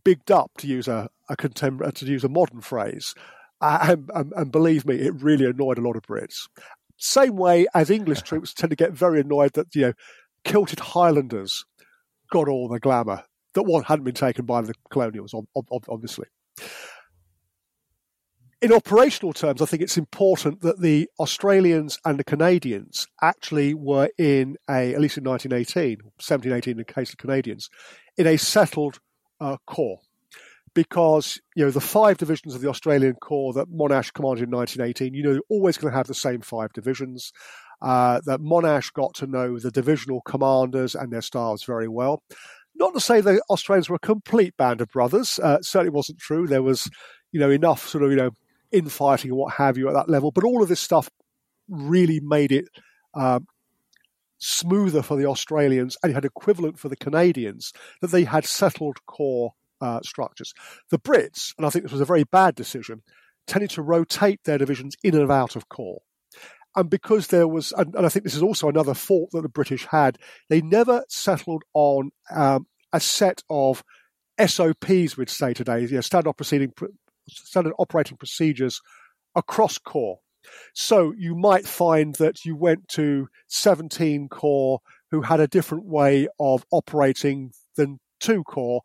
[0.04, 3.14] bigged up, to use a, a contem- to use a modern phrase,
[3.60, 6.48] and, and, and believe me, it really annoyed a lot of Brits.
[6.96, 9.92] Same way as English troops tend to get very annoyed that, you know,
[10.44, 11.64] kilted Highlanders
[12.30, 13.22] got all the glamour
[13.54, 15.34] that one hadn't been taken by the colonials,
[15.88, 16.26] obviously.
[18.60, 24.08] In operational terms, I think it's important that the Australians and the Canadians actually were
[24.16, 27.68] in a, at least in 1918, 1718 in the case of Canadians,
[28.16, 29.00] in a settled
[29.40, 30.00] uh, corps.
[30.74, 35.14] because you know the five divisions of the Australian Corps that Monash commanded in 1918.
[35.14, 37.32] You know, you're always going to have the same five divisions.
[37.82, 42.22] Uh, that Monash got to know the divisional commanders and their styles very well.
[42.76, 45.38] Not to say the Australians were a complete band of brothers.
[45.38, 46.46] Uh, certainly wasn't true.
[46.46, 46.90] There was,
[47.32, 48.30] you know, enough sort of you know
[48.72, 50.30] infighting and what have you at that level.
[50.32, 51.08] But all of this stuff
[51.68, 52.66] really made it
[53.14, 53.46] um,
[54.38, 59.54] smoother for the Australians and had equivalent for the Canadians that they had settled corps
[59.80, 60.52] uh, structures.
[60.90, 63.02] The Brits, and I think this was a very bad decision,
[63.46, 66.02] tended to rotate their divisions in and out of corps.
[66.76, 69.48] And because there was, and, and I think this is also another fault that the
[69.48, 73.84] British had, they never settled on um, a set of
[74.44, 76.34] SOPs, we'd say today, you know, standard,
[77.28, 78.80] standard operating procedures
[79.34, 80.18] across corps.
[80.74, 86.28] So you might find that you went to 17 corps who had a different way
[86.38, 88.82] of operating than 2 corps,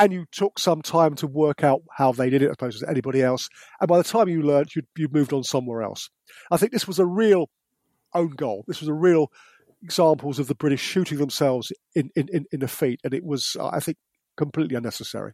[0.00, 2.88] and you took some time to work out how they did it as opposed to
[2.88, 3.50] anybody else.
[3.80, 6.08] And by the time you learned, you'd, you'd moved on somewhere else.
[6.50, 7.50] I think this was a real
[8.14, 8.64] own goal.
[8.66, 9.30] This was a real
[9.82, 13.56] examples of the British shooting themselves in, in, in, in the feet, and it was,
[13.60, 13.98] uh, I think,
[14.38, 15.32] completely unnecessary.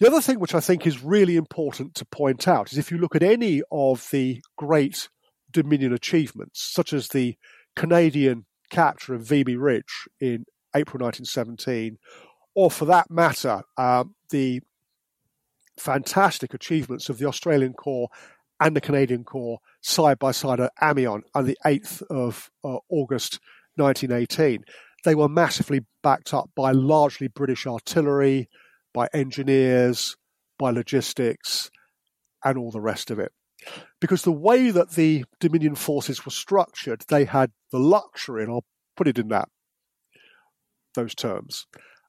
[0.00, 2.98] The other thing which I think is really important to point out is if you
[2.98, 5.08] look at any of the great
[5.52, 7.36] Dominion achievements, such as the
[7.76, 11.98] Canadian capture of Vimy Ridge in April 1917,
[12.54, 14.60] or for that matter, uh, the
[15.78, 18.08] fantastic achievements of the Australian Corps
[18.60, 23.40] and the Canadian Corps side by side at Amiens on the 8th of uh, August
[23.76, 24.64] 1918.
[25.04, 28.48] They were massively backed up by largely British artillery,
[28.92, 30.16] by engineers,
[30.58, 31.70] by logistics,
[32.44, 33.32] and all the rest of it.
[34.00, 38.64] Because the way that the Dominion forces were structured, they had the luxury, and I'll
[38.96, 39.48] put it in that
[40.94, 41.66] those terms,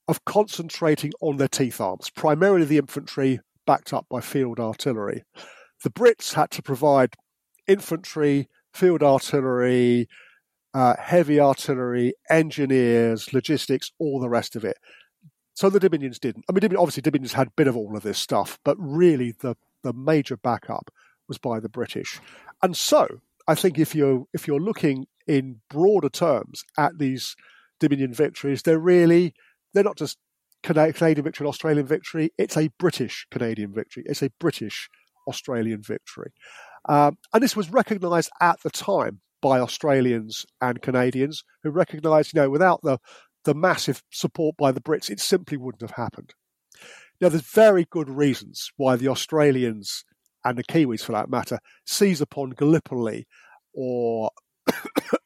[0.08, 5.24] of concentrating on their teeth arms, primarily the infantry backed up by field artillery.
[5.84, 7.14] The Brits had to provide
[7.68, 10.08] infantry, field artillery,
[10.74, 14.78] uh, heavy artillery, engineers, logistics, all the rest of it.
[15.54, 16.46] So the Dominions didn't.
[16.50, 19.56] I mean, obviously, Dominions had a bit of all of this stuff, but really the,
[19.84, 20.90] the major backup
[21.28, 22.20] was by the British.
[22.62, 23.08] And so
[23.48, 27.36] I think if you're if you're looking in broader terms at these
[27.80, 29.34] Dominion victories, they're really
[29.74, 30.18] they're not just
[30.64, 32.32] Canadian victory and Australian victory.
[32.38, 34.04] It's a British Canadian victory.
[34.06, 34.90] It's a British
[35.28, 36.32] Australian victory.
[36.88, 42.42] Um, and this was recognised at the time by Australians and Canadians who recognised, you
[42.42, 42.98] know, without the
[43.44, 46.34] the massive support by the Brits, it simply wouldn't have happened.
[47.20, 50.06] Now, there's very good reasons why the Australians
[50.46, 53.28] and the Kiwis, for that matter, seize upon Gallipoli
[53.74, 54.32] or,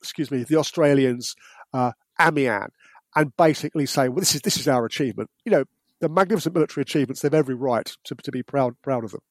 [0.02, 1.36] excuse me, the Australians,
[1.74, 2.72] uh, Amiens,
[3.18, 5.30] and basically say, well, this is, this is our achievement.
[5.44, 5.64] You know,
[6.00, 9.22] the magnificent military achievements, they've every right to, to be proud, proud of them.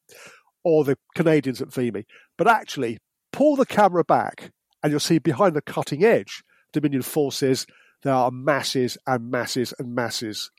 [0.65, 2.05] Or the Canadians at Vimy.
[2.37, 2.99] But actually,
[3.33, 4.51] pull the camera back
[4.83, 7.65] and you'll see behind the cutting edge Dominion forces
[8.03, 10.51] there are masses and masses and masses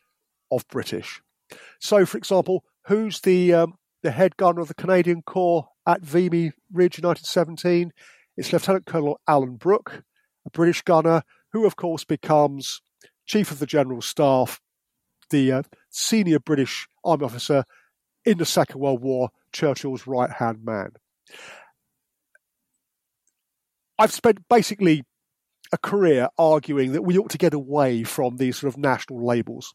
[0.49, 1.21] of British.
[1.79, 6.53] So, for example, who's the um, the head gunner of the Canadian Corps at Vimy
[6.71, 7.91] Ridge in 1917?
[8.37, 10.03] It's Lieutenant Colonel Alan Brooke,
[10.45, 12.81] a British gunner who, of course, becomes
[13.27, 14.59] Chief of the General Staff,
[15.29, 17.63] the uh, senior British Army officer
[18.25, 20.91] in the Second World War, Churchill's right hand man.
[23.99, 25.03] I've spent basically
[25.71, 29.73] a career arguing that we ought to get away from these sort of national labels.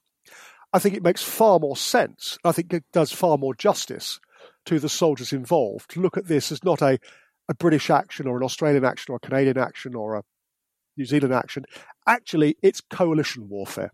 [0.72, 2.38] I think it makes far more sense.
[2.44, 4.20] I think it does far more justice
[4.66, 6.98] to the soldiers involved to look at this as not a,
[7.48, 10.22] a British action or an Australian action or a Canadian action or a
[10.96, 11.64] New Zealand action.
[12.06, 13.92] Actually, it's coalition warfare.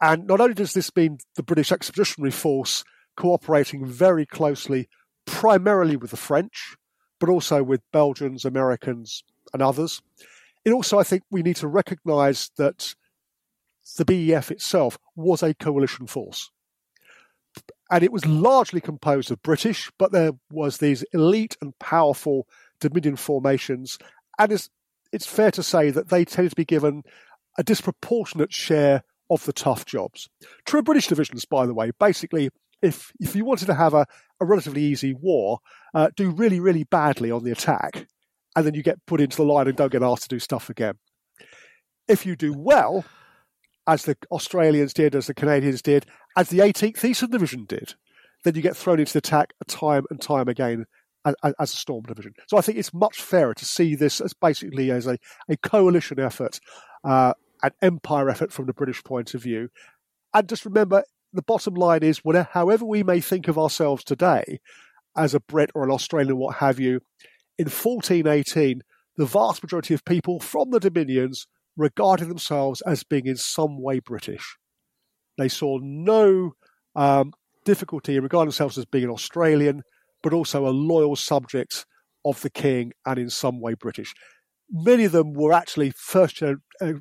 [0.00, 2.84] And not only does this mean the British Expeditionary Force
[3.16, 4.88] cooperating very closely,
[5.26, 6.76] primarily with the French,
[7.18, 9.22] but also with Belgians, Americans,
[9.52, 10.00] and others,
[10.64, 12.94] it also, I think, we need to recognise that
[13.96, 16.50] the BEF itself was a coalition force.
[17.90, 22.46] And it was largely composed of British, but there was these elite and powerful
[22.78, 23.98] Dominion formations.
[24.38, 24.70] And it's,
[25.12, 27.02] it's fair to say that they tended to be given
[27.58, 30.28] a disproportionate share of the tough jobs.
[30.66, 32.50] True British divisions, by the way, basically,
[32.82, 34.06] if if you wanted to have a,
[34.40, 35.58] a relatively easy war,
[35.94, 38.06] uh, do really, really badly on the attack,
[38.56, 40.70] and then you get put into the line and don't get asked to do stuff
[40.70, 40.94] again.
[42.08, 43.04] If you do well,
[43.86, 46.06] as the Australians did, as the Canadians did,
[46.36, 47.94] as the 18th Eastern Division did,
[48.44, 50.86] then you get thrown into the attack time and time again
[51.24, 52.34] as, a Storm Division.
[52.48, 55.18] So I think it's much fairer to see this as basically as a,
[55.48, 56.60] a coalition effort,
[57.04, 59.68] uh, an empire effort from the British point of view.
[60.32, 64.60] And just remember, the bottom line is, whatever, however we may think of ourselves today,
[65.16, 67.00] as a Brit or an Australian, what have you,
[67.58, 68.82] in 1418,
[69.16, 71.46] the vast majority of people from the Dominions
[71.76, 74.56] regarded themselves as being in some way British.
[75.36, 76.52] They saw no
[76.94, 77.32] um,
[77.64, 79.82] difficulty in regarding themselves as being an Australian,
[80.22, 81.86] but also a loyal subject
[82.24, 84.14] of the king and in some way British.
[84.70, 86.54] Many of them were actually first, uh,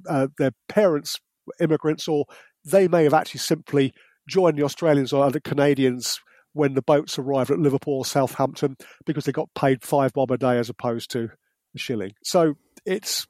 [0.09, 1.20] uh, their parents
[1.59, 2.26] immigrants, or
[2.65, 3.93] they may have actually simply
[4.28, 6.20] joined the Australians or the Canadians
[6.53, 10.38] when the boats arrived at Liverpool or Southampton because they got paid five bob a
[10.38, 11.30] day as opposed to
[11.76, 12.11] a shilling.
[12.24, 12.55] So
[12.86, 13.28] it's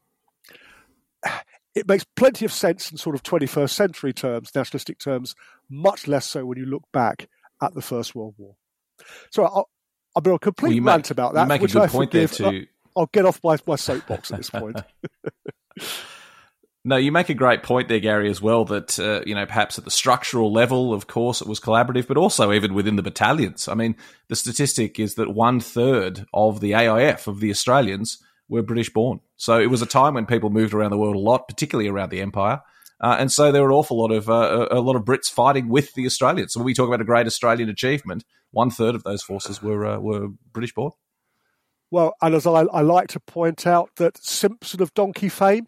[1.76, 5.36] it makes plenty of sense in sort of 21st century terms, nationalistic terms,
[5.70, 7.28] much less so when you look back
[7.62, 8.56] at the First World War.
[9.32, 9.70] So I'll,
[10.16, 11.44] I'll be a complete well, rant make, about that.
[11.44, 12.38] You make a good I point forgive.
[12.38, 12.68] there too.
[12.98, 14.78] I'll get off my, my soapbox at this point.
[16.86, 18.64] No, you make a great point there, Gary, as well.
[18.64, 22.16] That uh, you know, perhaps at the structural level, of course, it was collaborative, but
[22.16, 23.68] also even within the battalions.
[23.68, 23.98] I mean,
[24.30, 29.20] the statistic is that one third of the AIF of the Australians were British born.
[29.36, 32.12] So it was a time when people moved around the world a lot, particularly around
[32.12, 32.62] the Empire.
[33.02, 35.68] Uh, and so there were an awful lot of uh, a lot of Brits fighting
[35.68, 36.54] with the Australians.
[36.54, 39.86] So when we talk about a great Australian achievement, one third of those forces were
[39.86, 40.92] uh, were British born.
[41.92, 45.66] Well, and as I, I, like to point out, that Simpson of Donkey fame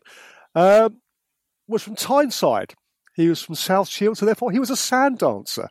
[0.54, 0.98] um,
[1.68, 2.76] was from Tyneside.
[3.16, 5.70] He was from South Shields, so therefore he was a sand dancer.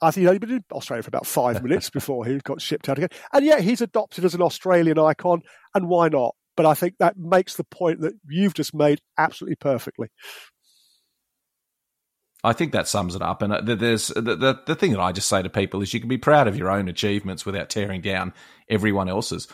[0.00, 2.98] I think he'd been in Australia for about five minutes before he got shipped out
[2.98, 3.10] again.
[3.32, 5.42] And yet he's adopted as an Australian icon,
[5.74, 6.34] and why not?
[6.56, 10.08] But I think that makes the point that you've just made absolutely perfectly.
[12.44, 13.42] I think that sums it up.
[13.42, 16.00] And uh, there's the, the, the thing that I just say to people is you
[16.00, 18.32] can be proud of your own achievements without tearing down
[18.68, 19.48] everyone else's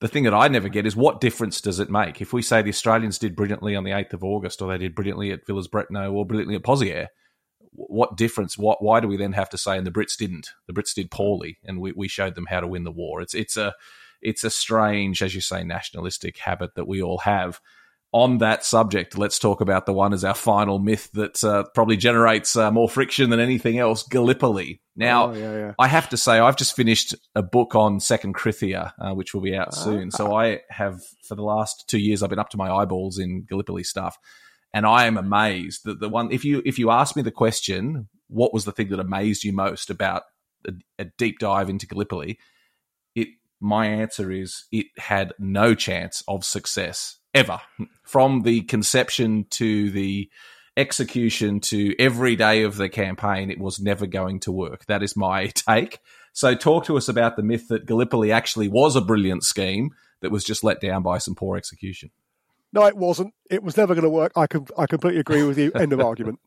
[0.00, 2.60] the thing that I never get is what difference does it make if we say
[2.60, 6.12] the Australians did brilliantly on the 8th of August or they did brilliantly at Villers-Bretonneux
[6.12, 7.08] or brilliantly at Pozières?
[7.70, 8.58] What difference?
[8.58, 8.82] What?
[8.82, 10.50] Why do we then have to say and the Brits didn't?
[10.66, 13.20] The Brits did poorly, and we, we showed them how to win the war.
[13.20, 13.74] It's it's a
[14.22, 17.60] it's a strange, as you say, nationalistic habit that we all have
[18.14, 21.96] on that subject, let's talk about the one as our final myth that uh, probably
[21.96, 24.80] generates uh, more friction than anything else Gallipoli.
[24.94, 25.74] Now, oh, yeah, yeah.
[25.80, 29.40] I have to say, I've just finished a book on Second Krithia, uh, which will
[29.40, 30.12] be out soon.
[30.12, 30.38] So ah.
[30.38, 33.82] I have, for the last two years, I've been up to my eyeballs in Gallipoli
[33.82, 34.16] stuff.
[34.72, 38.08] And I am amazed that the one, if you if you ask me the question,
[38.28, 40.22] what was the thing that amazed you most about
[40.66, 42.38] a, a deep dive into Gallipoli?
[43.16, 43.28] It
[43.60, 47.60] my answer is it had no chance of success ever.
[48.02, 50.30] From the conception to the
[50.76, 54.86] execution to every day of the campaign it was never going to work.
[54.86, 56.00] That is my take.
[56.32, 60.32] So talk to us about the myth that gallipoli actually was a brilliant scheme that
[60.32, 62.10] was just let down by some poor execution.
[62.72, 63.34] No it wasn't.
[63.50, 64.32] It was never going to work.
[64.34, 65.70] I can i completely agree with you.
[65.72, 66.40] End of argument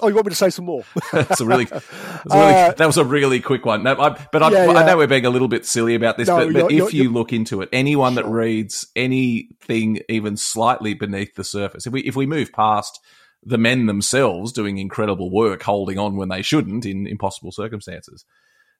[0.00, 0.84] Oh, you want me to say some more?
[1.12, 3.82] that's a really, that's a really uh, that was a really quick one.
[3.82, 4.78] No, I, but I, yeah, yeah.
[4.78, 7.10] I, know we're being a little bit silly about this, no, but, but if you
[7.10, 8.22] look into it, anyone sure.
[8.22, 13.00] that reads anything even slightly beneath the surface, if we if we move past
[13.42, 18.24] the men themselves doing incredible work, holding on when they shouldn't in impossible circumstances,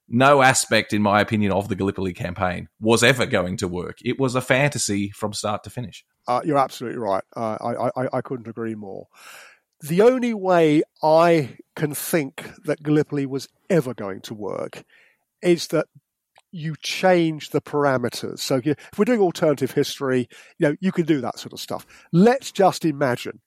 [0.07, 3.97] no aspect, in my opinion, of the Gallipoli campaign was ever going to work.
[4.03, 6.05] It was a fantasy from start to finish.
[6.27, 7.23] Uh, you're absolutely right.
[7.35, 9.07] Uh, I, I, I couldn't agree more
[9.81, 14.83] the only way I can think that Gallipoli was ever going to work
[15.41, 15.87] is that
[16.51, 18.39] you change the parameters.
[18.39, 20.27] So if we're doing alternative history,
[20.57, 21.85] you know, you can do that sort of stuff.
[22.11, 23.39] Let's just imagine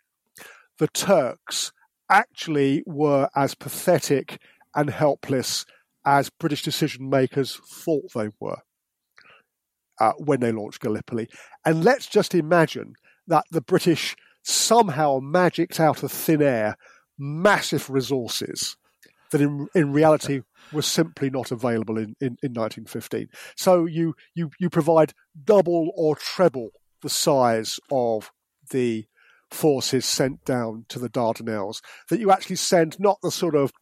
[0.79, 1.73] the Turks
[2.09, 4.41] actually were as pathetic
[4.75, 5.67] and helpless
[6.05, 8.59] as British decision makers thought they were
[10.01, 11.29] uh, when they launched Gallipoli.
[11.65, 12.95] And let's just imagine
[13.27, 16.77] that the British somehow magicked out of thin air
[17.19, 18.77] massive resources
[19.31, 23.29] that in, in reality were simply not available in, in, in 1915.
[23.57, 25.13] So you, you, you provide
[25.45, 26.71] double or treble
[27.03, 28.31] the size of
[28.71, 29.07] the
[29.51, 33.73] forces sent down to the Dardanelles, that you actually send not the sort of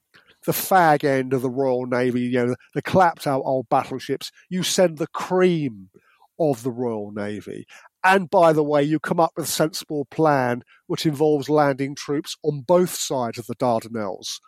[0.47, 4.33] the fag end of the Royal Navy, you know, the, the clapped out old battleships,
[4.49, 5.91] you send the cream
[6.39, 7.67] of the Royal Navy.
[8.03, 12.37] And by the way, you come up with a sensible plan which involves landing troops
[12.43, 14.41] on both sides of the Dardanelles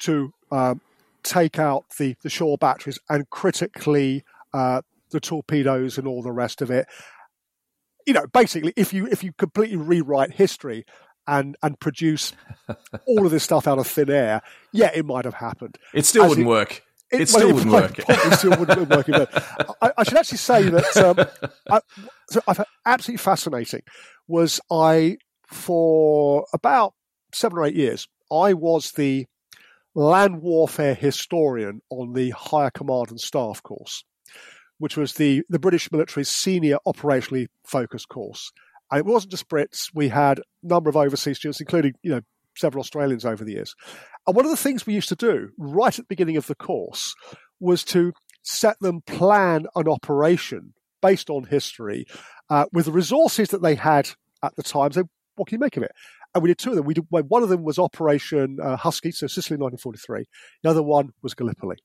[0.00, 0.80] to um,
[1.22, 4.24] take out the, the shore batteries and critically
[4.54, 6.86] uh, the torpedoes and all the rest of it.
[8.06, 10.84] You know, basically, if you if you completely rewrite history
[11.26, 12.32] and and produce
[13.06, 14.40] all of this stuff out of thin air,
[14.72, 15.76] yeah, it might have happened.
[15.92, 16.82] It still As wouldn't it, work.
[17.10, 17.96] It, it still wouldn't work.
[17.96, 19.08] Probably still wouldn't work.
[19.80, 21.80] I, I, should actually say that um, I,
[22.28, 23.82] so I found absolutely fascinating
[24.26, 26.92] was I for about
[27.32, 29.26] seven or eight years I was the
[29.94, 34.04] land warfare historian on the Higher Command and Staff course,
[34.78, 38.52] which was the, the British military's senior operationally focused course.
[38.90, 39.90] And it wasn't just Brits.
[39.92, 42.20] We had a number of overseas students, including, you know,
[42.58, 43.74] several Australians over the years.
[44.26, 46.54] And one of the things we used to do right at the beginning of the
[46.54, 47.14] course
[47.60, 52.06] was to set them plan an operation based on history
[52.50, 54.10] uh, with the resources that they had
[54.42, 54.92] at the time.
[54.92, 55.04] So,
[55.36, 55.92] what can you make of it?
[56.34, 56.84] And we did two of them.
[56.84, 60.24] We did one of them was Operation uh, Husky, so Sicily, 1943.
[60.62, 61.76] The other one was Gallipoli.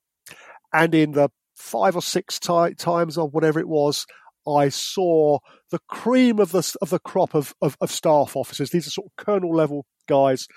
[0.74, 4.06] And in the five or six t- times or whatever it was,
[4.48, 5.40] I saw
[5.72, 8.70] the cream of the of the crop of, of, of staff officers.
[8.70, 10.48] These are sort of colonel level guys.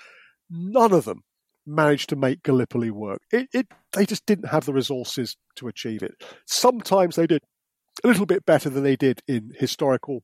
[0.49, 1.23] None of them
[1.65, 3.21] managed to make Gallipoli work.
[3.31, 6.15] It, it, they just didn't have the resources to achieve it.
[6.45, 7.41] Sometimes they did
[8.03, 10.23] a little bit better than they did in historical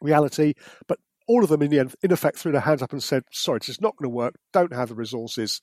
[0.00, 0.54] reality,
[0.86, 3.24] but all of them in the end, in effect, threw their hands up and said,
[3.32, 4.34] "Sorry, it's just not going to work.
[4.52, 5.60] Don't have the resources.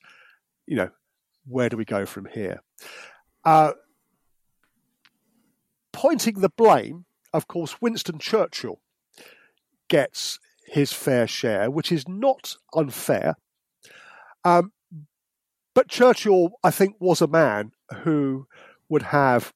[0.66, 0.90] You know,
[1.46, 2.60] where do we go from here?"
[3.44, 3.72] Uh,
[5.96, 8.80] pointing the blame, of course, Winston Churchill
[9.88, 13.36] gets his fair share, which is not unfair.
[14.44, 14.72] Um,
[15.74, 17.72] but Churchill, I think, was a man
[18.02, 18.46] who
[18.90, 19.54] would have,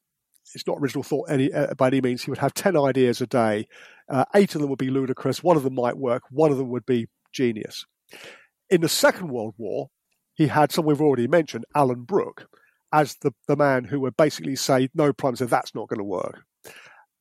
[0.55, 3.26] it's not original thought any, uh, by any means, he would have 10 ideas a
[3.26, 3.68] day.
[4.09, 6.70] Uh, eight of them would be ludicrous, one of them might work, one of them
[6.70, 7.84] would be genius.
[8.70, 9.91] In the Second World War,
[10.32, 12.49] he had someone we've already mentioned, Alan Brooke,
[12.93, 16.05] as the, the man who would basically say, no, Prime Minister, that's not going to
[16.05, 16.43] work.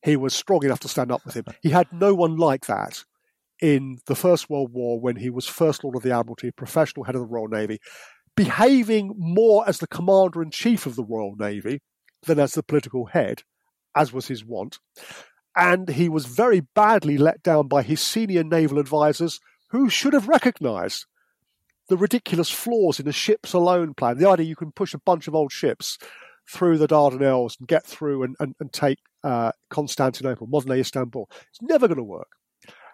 [0.03, 1.45] He was strong enough to stand up with him.
[1.61, 3.03] He had no one like that
[3.61, 7.15] in the First World War when he was First Lord of the Admiralty, professional head
[7.15, 7.79] of the Royal Navy,
[8.35, 11.81] behaving more as the commander in chief of the Royal Navy
[12.25, 13.43] than as the political head,
[13.95, 14.79] as was his wont.
[15.55, 19.39] And he was very badly let down by his senior naval advisers
[19.71, 21.05] who should have recognized
[21.89, 24.17] the ridiculous flaws in the ships alone plan.
[24.17, 25.97] The idea you can push a bunch of old ships
[26.49, 31.29] through the Dardanelles and get through and, and, and take uh, Constantinople, modern day Istanbul.
[31.49, 32.29] It's never going to work.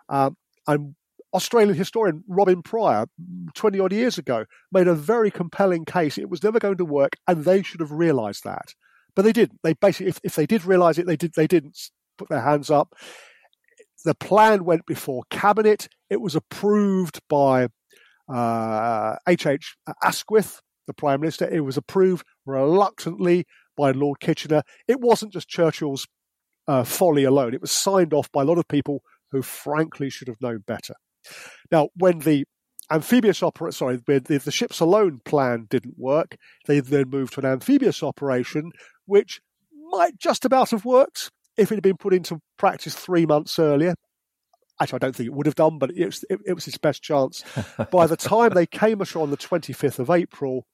[0.09, 0.37] Um,
[0.67, 0.95] and
[1.33, 3.05] Australian historian Robin Prior,
[3.53, 6.17] 20 odd years ago, made a very compelling case.
[6.17, 8.73] It was never going to work, and they should have realised that.
[9.15, 9.59] But they didn't.
[9.63, 11.33] They basically, if, if they did realise it, they did.
[11.35, 11.77] They didn't
[12.17, 12.95] put their hands up.
[14.03, 15.87] The plan went before cabinet.
[16.09, 17.69] It was approved by
[18.27, 19.75] uh, H.H.
[20.03, 21.47] Asquith, the Prime Minister.
[21.47, 23.45] It was approved reluctantly
[23.75, 24.63] by Lord Kitchener.
[24.87, 26.07] It wasn't just Churchill's
[26.67, 27.53] uh, folly alone.
[27.53, 29.01] It was signed off by a lot of people
[29.31, 30.95] who frankly should have known better.
[31.71, 32.45] Now, when the
[32.91, 37.45] amphibious opera, sorry, the, the ships alone plan didn't work, they then moved to an
[37.45, 38.71] amphibious operation,
[39.05, 39.41] which
[39.89, 43.95] might just about have worked if it had been put into practice three months earlier.
[44.81, 46.77] Actually, I don't think it would have done, but it was, it, it was its
[46.77, 47.43] best chance.
[47.91, 50.65] By the time they came ashore on the 25th of April,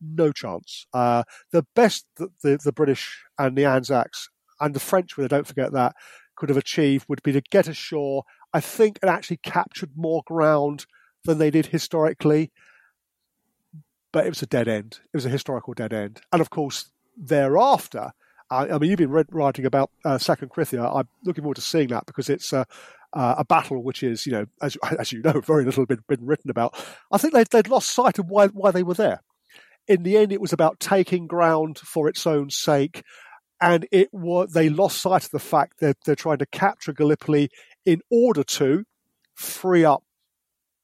[0.00, 0.86] no chance.
[0.92, 4.28] Uh, the best that the, the British and the Anzacs
[4.60, 5.94] and the French, don't forget that,
[6.36, 10.86] could have achieved would be to get ashore, I think, and actually captured more ground
[11.24, 12.52] than they did historically.
[14.12, 15.00] But it was a dead end.
[15.12, 16.20] It was a historical dead end.
[16.32, 18.12] And of course, thereafter,
[18.50, 20.94] I, I mean, you've been writing about uh, Sac Krithia.
[20.94, 22.64] I'm looking forward to seeing that because it's uh,
[23.16, 26.24] uh, a battle which is, you know, as, as you know, very little been, been
[26.24, 26.74] written about.
[27.10, 29.22] I think they'd, they'd lost sight of why, why they were there.
[29.88, 33.02] In the end, it was about taking ground for its own sake
[33.60, 37.48] and it was they lost sight of the fact that they're trying to capture Gallipoli
[37.84, 38.84] in order to
[39.34, 40.02] free up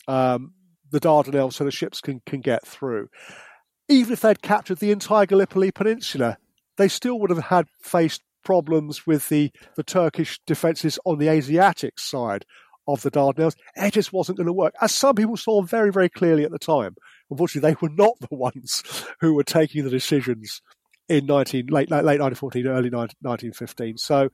[0.08, 0.54] um,
[0.90, 3.08] the Dardanelles so the ships can, can get through.
[3.88, 6.38] Even if they'd captured the entire Gallipoli Peninsula,
[6.78, 11.98] they still would have had faced problems with the, the Turkish defences on the Asiatic
[11.98, 12.44] side
[12.88, 13.54] of the Dardanelles.
[13.76, 16.58] It just wasn't going to work, as some people saw very, very clearly at the
[16.58, 16.96] time.
[17.30, 18.82] Unfortunately, they were not the ones
[19.20, 20.62] who were taking the decisions
[21.08, 23.98] in 19, late, late, late 1914, early 1915.
[23.98, 24.28] So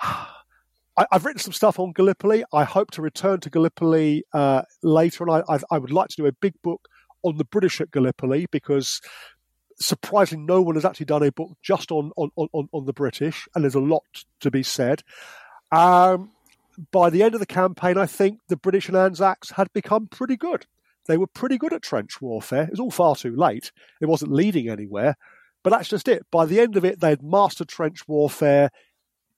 [0.00, 2.44] I, have written some stuff on Gallipoli.
[2.52, 6.26] I hope to return to Gallipoli uh, later, and I, I, would like to do
[6.26, 6.88] a big book
[7.22, 9.00] on the British at Gallipoli because
[9.80, 13.48] surprisingly, no one has actually done a book just on on, on, on the British,
[13.54, 14.04] and there's a lot
[14.40, 15.02] to be said.
[15.70, 16.30] Um,
[16.92, 20.36] by the end of the campaign, I think the British and Anzacs had become pretty
[20.36, 20.66] good.
[21.06, 22.64] They were pretty good at trench warfare.
[22.64, 23.72] It was all far too late.
[24.00, 25.16] It wasn't leading anywhere.
[25.64, 26.24] But that's just it.
[26.30, 28.70] By the end of it, they'd mastered trench warfare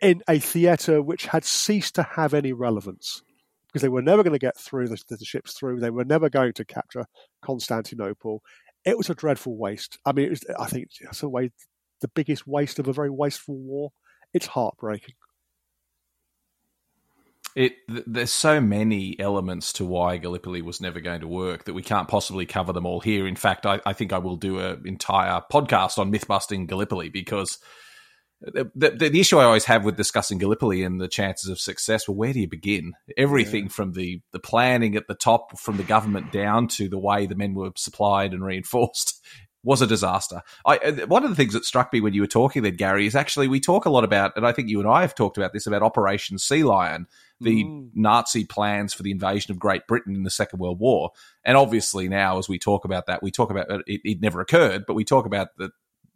[0.01, 3.22] in a theatre which had ceased to have any relevance
[3.68, 5.78] because they were never going to get through the, the, ships through.
[5.78, 7.07] They were never going to capture
[7.41, 8.43] Constantinople.
[8.85, 9.99] It was a dreadful waste.
[10.05, 11.51] I mean, it was, I think it's a way
[12.01, 13.93] the biggest waste of a very wasteful war.
[14.33, 15.14] It's heartbreaking.
[17.57, 21.83] It there's so many elements to why Gallipoli was never going to work that we
[21.83, 23.26] can't possibly cover them all here.
[23.26, 27.09] In fact, I, I think I will do an entire podcast on myth busting Gallipoli
[27.09, 27.59] because
[28.41, 32.09] the, the, the, issue I always have with discussing Gallipoli and the chances of success,
[32.09, 32.95] well, where do you begin?
[33.16, 33.70] Everything yeah.
[33.70, 37.34] from the, the planning at the top, from the government down to the way the
[37.34, 39.22] men were supplied and reinforced
[39.62, 40.41] was a disaster.
[40.64, 43.07] I, uh, one of the things that struck me when you were talking then, Gary,
[43.07, 45.36] is actually we talk a lot about, and I think you and I have talked
[45.36, 47.07] about this about Operation Sea Lion,
[47.41, 47.91] the mm.
[47.95, 51.11] Nazi plans for the invasion of Great Britain in the Second World War.
[51.45, 54.41] And obviously now, as we talk about that, we talk about uh, it, it never
[54.41, 55.70] occurred, but we talk about the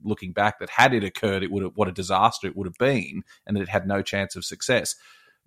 [0.04, 2.78] looking back that had it occurred, it would have, what a disaster it would have
[2.78, 4.94] been, and that it had no chance of success.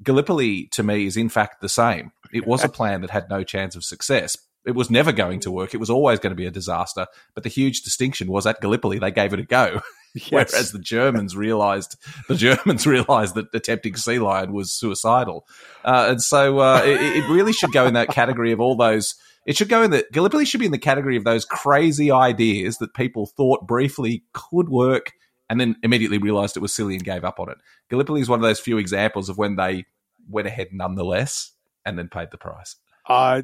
[0.03, 2.11] Gallipoli, to me, is in fact the same.
[2.31, 4.37] It was a plan that had no chance of success,
[4.67, 5.73] it was never going to work.
[5.73, 7.07] It was always going to be a disaster.
[7.33, 9.81] But the huge distinction was at Gallipoli, they gave it a go.
[10.13, 10.29] Yes.
[10.31, 11.95] Whereas the Germans realized
[12.27, 15.45] the Germans realized that attempting sea lion was suicidal,
[15.85, 19.15] uh, and so uh, it, it, really should go in that category of all those.
[19.47, 22.77] It should go in the Gallipoli should be in the category of those crazy ideas
[22.77, 25.13] that people thought briefly could work,
[25.49, 27.57] and then immediately realized it was silly and gave up on it.
[27.89, 29.85] Gallipoli is one of those few examples of when they
[30.29, 31.53] went ahead nonetheless
[31.85, 32.75] and then paid the price.
[33.07, 33.43] Uh,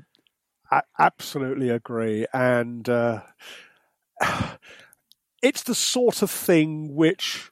[0.69, 2.25] I absolutely agree.
[2.33, 3.21] And uh,
[5.41, 7.49] it's the sort of thing which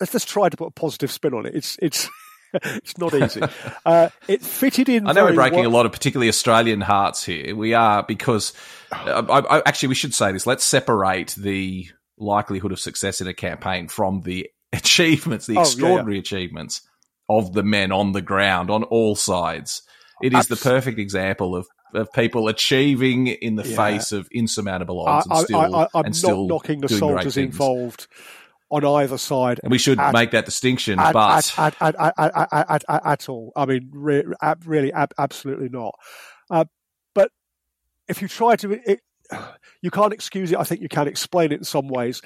[0.00, 1.54] let's just try to put a positive spin on it.
[1.54, 2.08] It's it's
[2.62, 3.40] it's not easy.
[3.84, 5.06] Uh, it fitted in.
[5.06, 5.68] I know we're breaking well.
[5.68, 7.54] a lot of particularly Australian hearts here.
[7.54, 8.52] We are because
[8.92, 10.46] uh, I, I, actually we should say this.
[10.46, 11.88] Let's separate the
[12.18, 16.20] likelihood of success in a campaign from the achievements, the oh, extraordinary yeah, yeah.
[16.20, 16.82] achievements
[17.28, 19.82] of the men on the ground on all sides.
[20.22, 23.76] It is the perfect example of of people achieving in the yeah.
[23.76, 26.88] face of insurmountable odds I, and still, I, I, am and still not knocking the
[26.88, 28.06] soldiers involved
[28.70, 29.60] on either side.
[29.62, 33.52] And we should at, make that distinction, at, but at, at, at, all.
[33.56, 34.24] I mean, re,
[34.64, 35.94] really, ab, absolutely not.
[36.50, 36.64] Uh,
[37.14, 37.30] but
[38.08, 39.00] if you try to, it,
[39.82, 40.58] you can't excuse it.
[40.58, 42.22] I think you can explain it in some ways.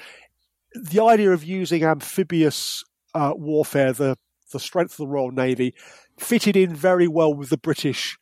[0.73, 2.83] The idea of using amphibious
[3.13, 4.17] uh, warfare, the
[4.51, 5.73] the strength of the Royal Navy,
[6.19, 8.17] fitted in very well with the British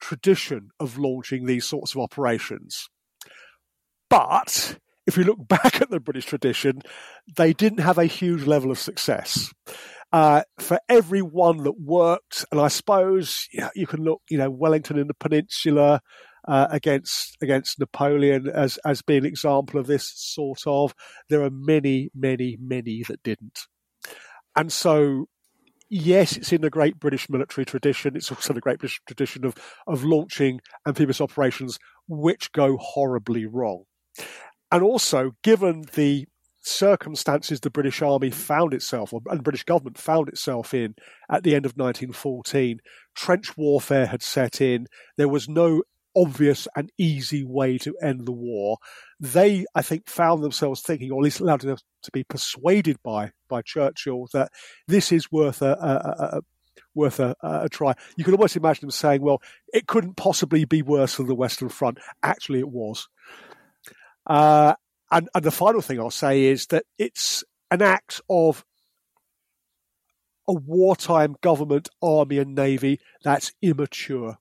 [0.00, 2.88] tradition of launching these sorts of operations.
[4.08, 6.82] But if you look back at the British tradition,
[7.36, 9.52] they didn't have a huge level of success.
[10.12, 14.50] Uh, for every one that worked, and I suppose you, you can look, you know,
[14.50, 16.00] Wellington in the Peninsula
[16.46, 20.94] uh, against against Napoleon as as being an example of this sort of.
[21.28, 23.66] There are many, many, many that didn't,
[24.54, 25.26] and so
[25.88, 28.16] yes, it's in the great British military tradition.
[28.16, 29.54] It's also the great British tradition of,
[29.86, 31.78] of launching amphibious operations
[32.08, 33.84] which go horribly wrong.
[34.70, 36.26] And also, given the
[36.60, 40.94] circumstances the British Army found itself, or, and the British government found itself in
[41.30, 42.80] at the end of 1914,
[43.14, 44.86] trench warfare had set in.
[45.16, 45.82] There was no
[46.16, 48.78] obvious and easy way to end the war.
[49.20, 51.76] They, I think, found themselves thinking, or at least allowed to
[52.12, 54.50] be persuaded by by Churchill that
[54.88, 56.40] this is worth a, a, a
[56.94, 57.94] worth a, a, try.
[58.16, 59.40] You can almost imagine them saying, "Well,
[59.72, 63.08] it couldn't possibly be worse than the Western Front." Actually, it was.
[64.26, 64.74] Uh,
[65.10, 68.64] and, and the final thing I'll say is that it's an act of
[70.48, 74.38] a wartime government, army, and navy that's immature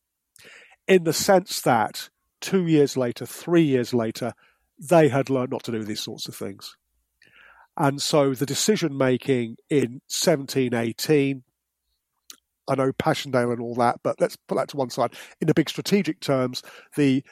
[0.88, 2.10] in the sense that
[2.42, 4.34] two years later, three years later,
[4.78, 6.76] they had learned not to do these sorts of things.
[7.78, 11.44] And so the decision making in 1718,
[12.68, 15.14] I know Passchendaele and all that, but let's put that to one side.
[15.42, 16.64] In the big strategic terms,
[16.96, 17.24] the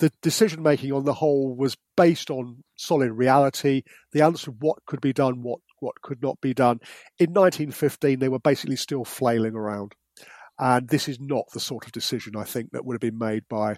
[0.00, 3.82] the decision making on the whole was based on solid reality,
[4.12, 6.78] the answer of what could be done, what what could not be done.
[7.18, 9.94] In 1915, they were basically still flailing around.
[10.58, 13.44] And this is not the sort of decision I think that would have been made
[13.48, 13.76] by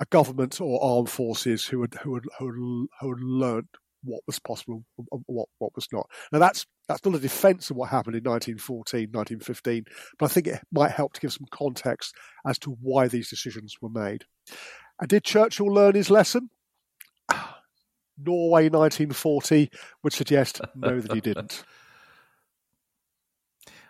[0.00, 3.68] a government or armed forces who had who had who had, who had learned
[4.04, 4.84] what was possible,
[5.26, 6.08] what what was not.
[6.30, 9.84] Now that's that's not a defence of what happened in 1914, 1915,
[10.18, 12.14] but I think it might help to give some context
[12.46, 14.24] as to why these decisions were made.
[15.00, 16.50] And did Churchill learn his lesson?
[18.18, 19.70] Norway 1940
[20.02, 21.64] would suggest no that he didn't.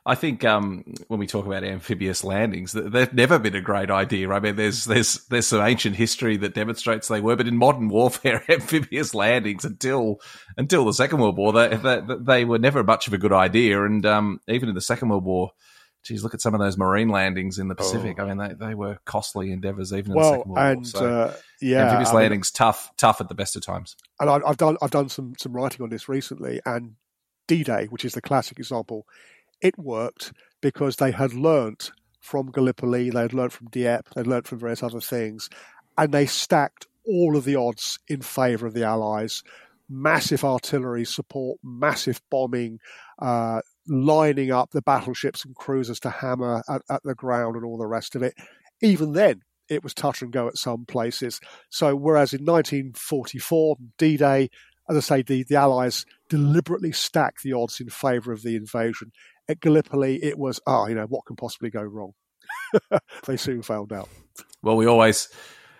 [0.09, 4.31] I think um, when we talk about amphibious landings, they've never been a great idea.
[4.31, 7.89] I mean, there's there's there's some ancient history that demonstrates they were, but in modern
[7.89, 10.21] warfare, amphibious landings until
[10.57, 13.85] until the Second World War, they they, they were never much of a good idea.
[13.85, 15.51] And um, even in the Second World War,
[16.09, 18.17] geez, look at some of those marine landings in the Pacific.
[18.19, 18.25] Oh.
[18.25, 20.85] I mean, they, they were costly endeavors even in the Second World and, War.
[20.85, 23.95] So uh, yeah, amphibious I landings mean, tough, tough at the best of times.
[24.19, 26.97] And I, I've done I've done some some writing on this recently, and
[27.47, 29.07] D Day, which is the classic example,
[29.61, 34.47] it worked because they had learnt from Gallipoli, they had learnt from Dieppe, they'd learnt
[34.47, 35.49] from various other things,
[35.97, 39.43] and they stacked all of the odds in favour of the Allies.
[39.91, 42.79] Massive artillery support, massive bombing,
[43.19, 47.79] uh, lining up the battleships and cruisers to hammer at, at the ground and all
[47.79, 48.35] the rest of it.
[48.81, 51.41] Even then, it was touch and go at some places.
[51.71, 54.49] So, whereas in 1944, D Day,
[54.89, 59.13] as I say, the, the Allies deliberately stacked the odds in favour of the invasion.
[59.49, 62.13] At Gallipoli, it was, ah, oh, you know, what can possibly go wrong?
[63.27, 64.09] they soon found out.
[64.63, 65.29] Well, we always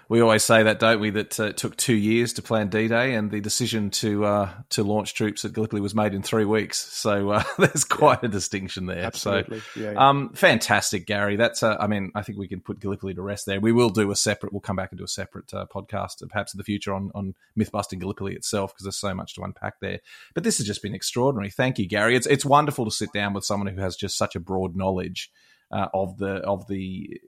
[0.09, 1.11] we always say that, don't we?
[1.11, 4.83] That uh, it took two years to plan D-Day, and the decision to uh, to
[4.83, 6.79] launch troops at Gallipoli was made in three weeks.
[6.79, 8.29] So uh, there's quite yeah.
[8.29, 9.05] a distinction there.
[9.05, 9.61] Absolutely.
[9.61, 10.09] So, yeah, yeah.
[10.09, 11.37] Um, fantastic, Gary.
[11.37, 13.61] That's uh, I mean, I think we can put Gallipoli to rest there.
[13.61, 14.53] We will do a separate.
[14.53, 17.35] We'll come back and do a separate uh, podcast, perhaps in the future, on on
[17.55, 20.01] myth busting Gallipoli itself, because there's so much to unpack there.
[20.35, 21.51] But this has just been extraordinary.
[21.51, 22.17] Thank you, Gary.
[22.17, 25.31] It's it's wonderful to sit down with someone who has just such a broad knowledge.
[25.71, 27.21] Uh, of the of the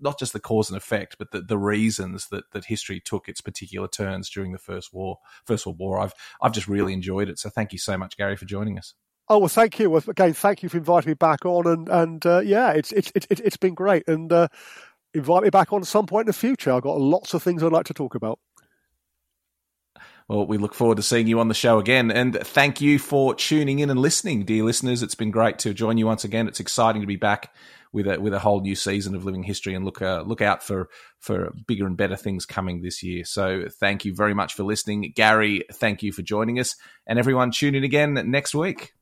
[0.00, 3.40] not just the cause and effect, but the, the reasons that, that history took its
[3.40, 5.98] particular turns during the First War, First World War.
[5.98, 7.38] I've I've just really enjoyed it.
[7.38, 8.94] So thank you so much, Gary, for joining us.
[9.28, 10.34] Oh well, thank you again.
[10.34, 13.56] Thank you for inviting me back on, and and uh, yeah, it's it's it's it's
[13.56, 14.48] been great, and uh,
[15.14, 16.72] invite me back on at some point in the future.
[16.72, 18.38] I've got lots of things I'd like to talk about.
[20.32, 22.10] Well, we look forward to seeing you on the show again.
[22.10, 25.02] And thank you for tuning in and listening, dear listeners.
[25.02, 26.48] It's been great to join you once again.
[26.48, 27.54] It's exciting to be back
[27.92, 30.62] with a with a whole new season of Living History and look uh, look out
[30.62, 30.88] for
[31.20, 33.26] for bigger and better things coming this year.
[33.26, 35.64] So thank you very much for listening, Gary.
[35.70, 36.76] Thank you for joining us,
[37.06, 38.94] and everyone tune in again next week.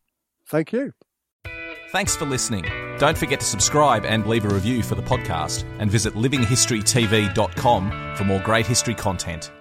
[0.49, 0.95] Thank you.
[1.93, 2.65] Thanks for listening.
[2.99, 8.25] Don't forget to subscribe and leave a review for the podcast, and visit livinghistorytv.com for
[8.25, 9.53] more great history content.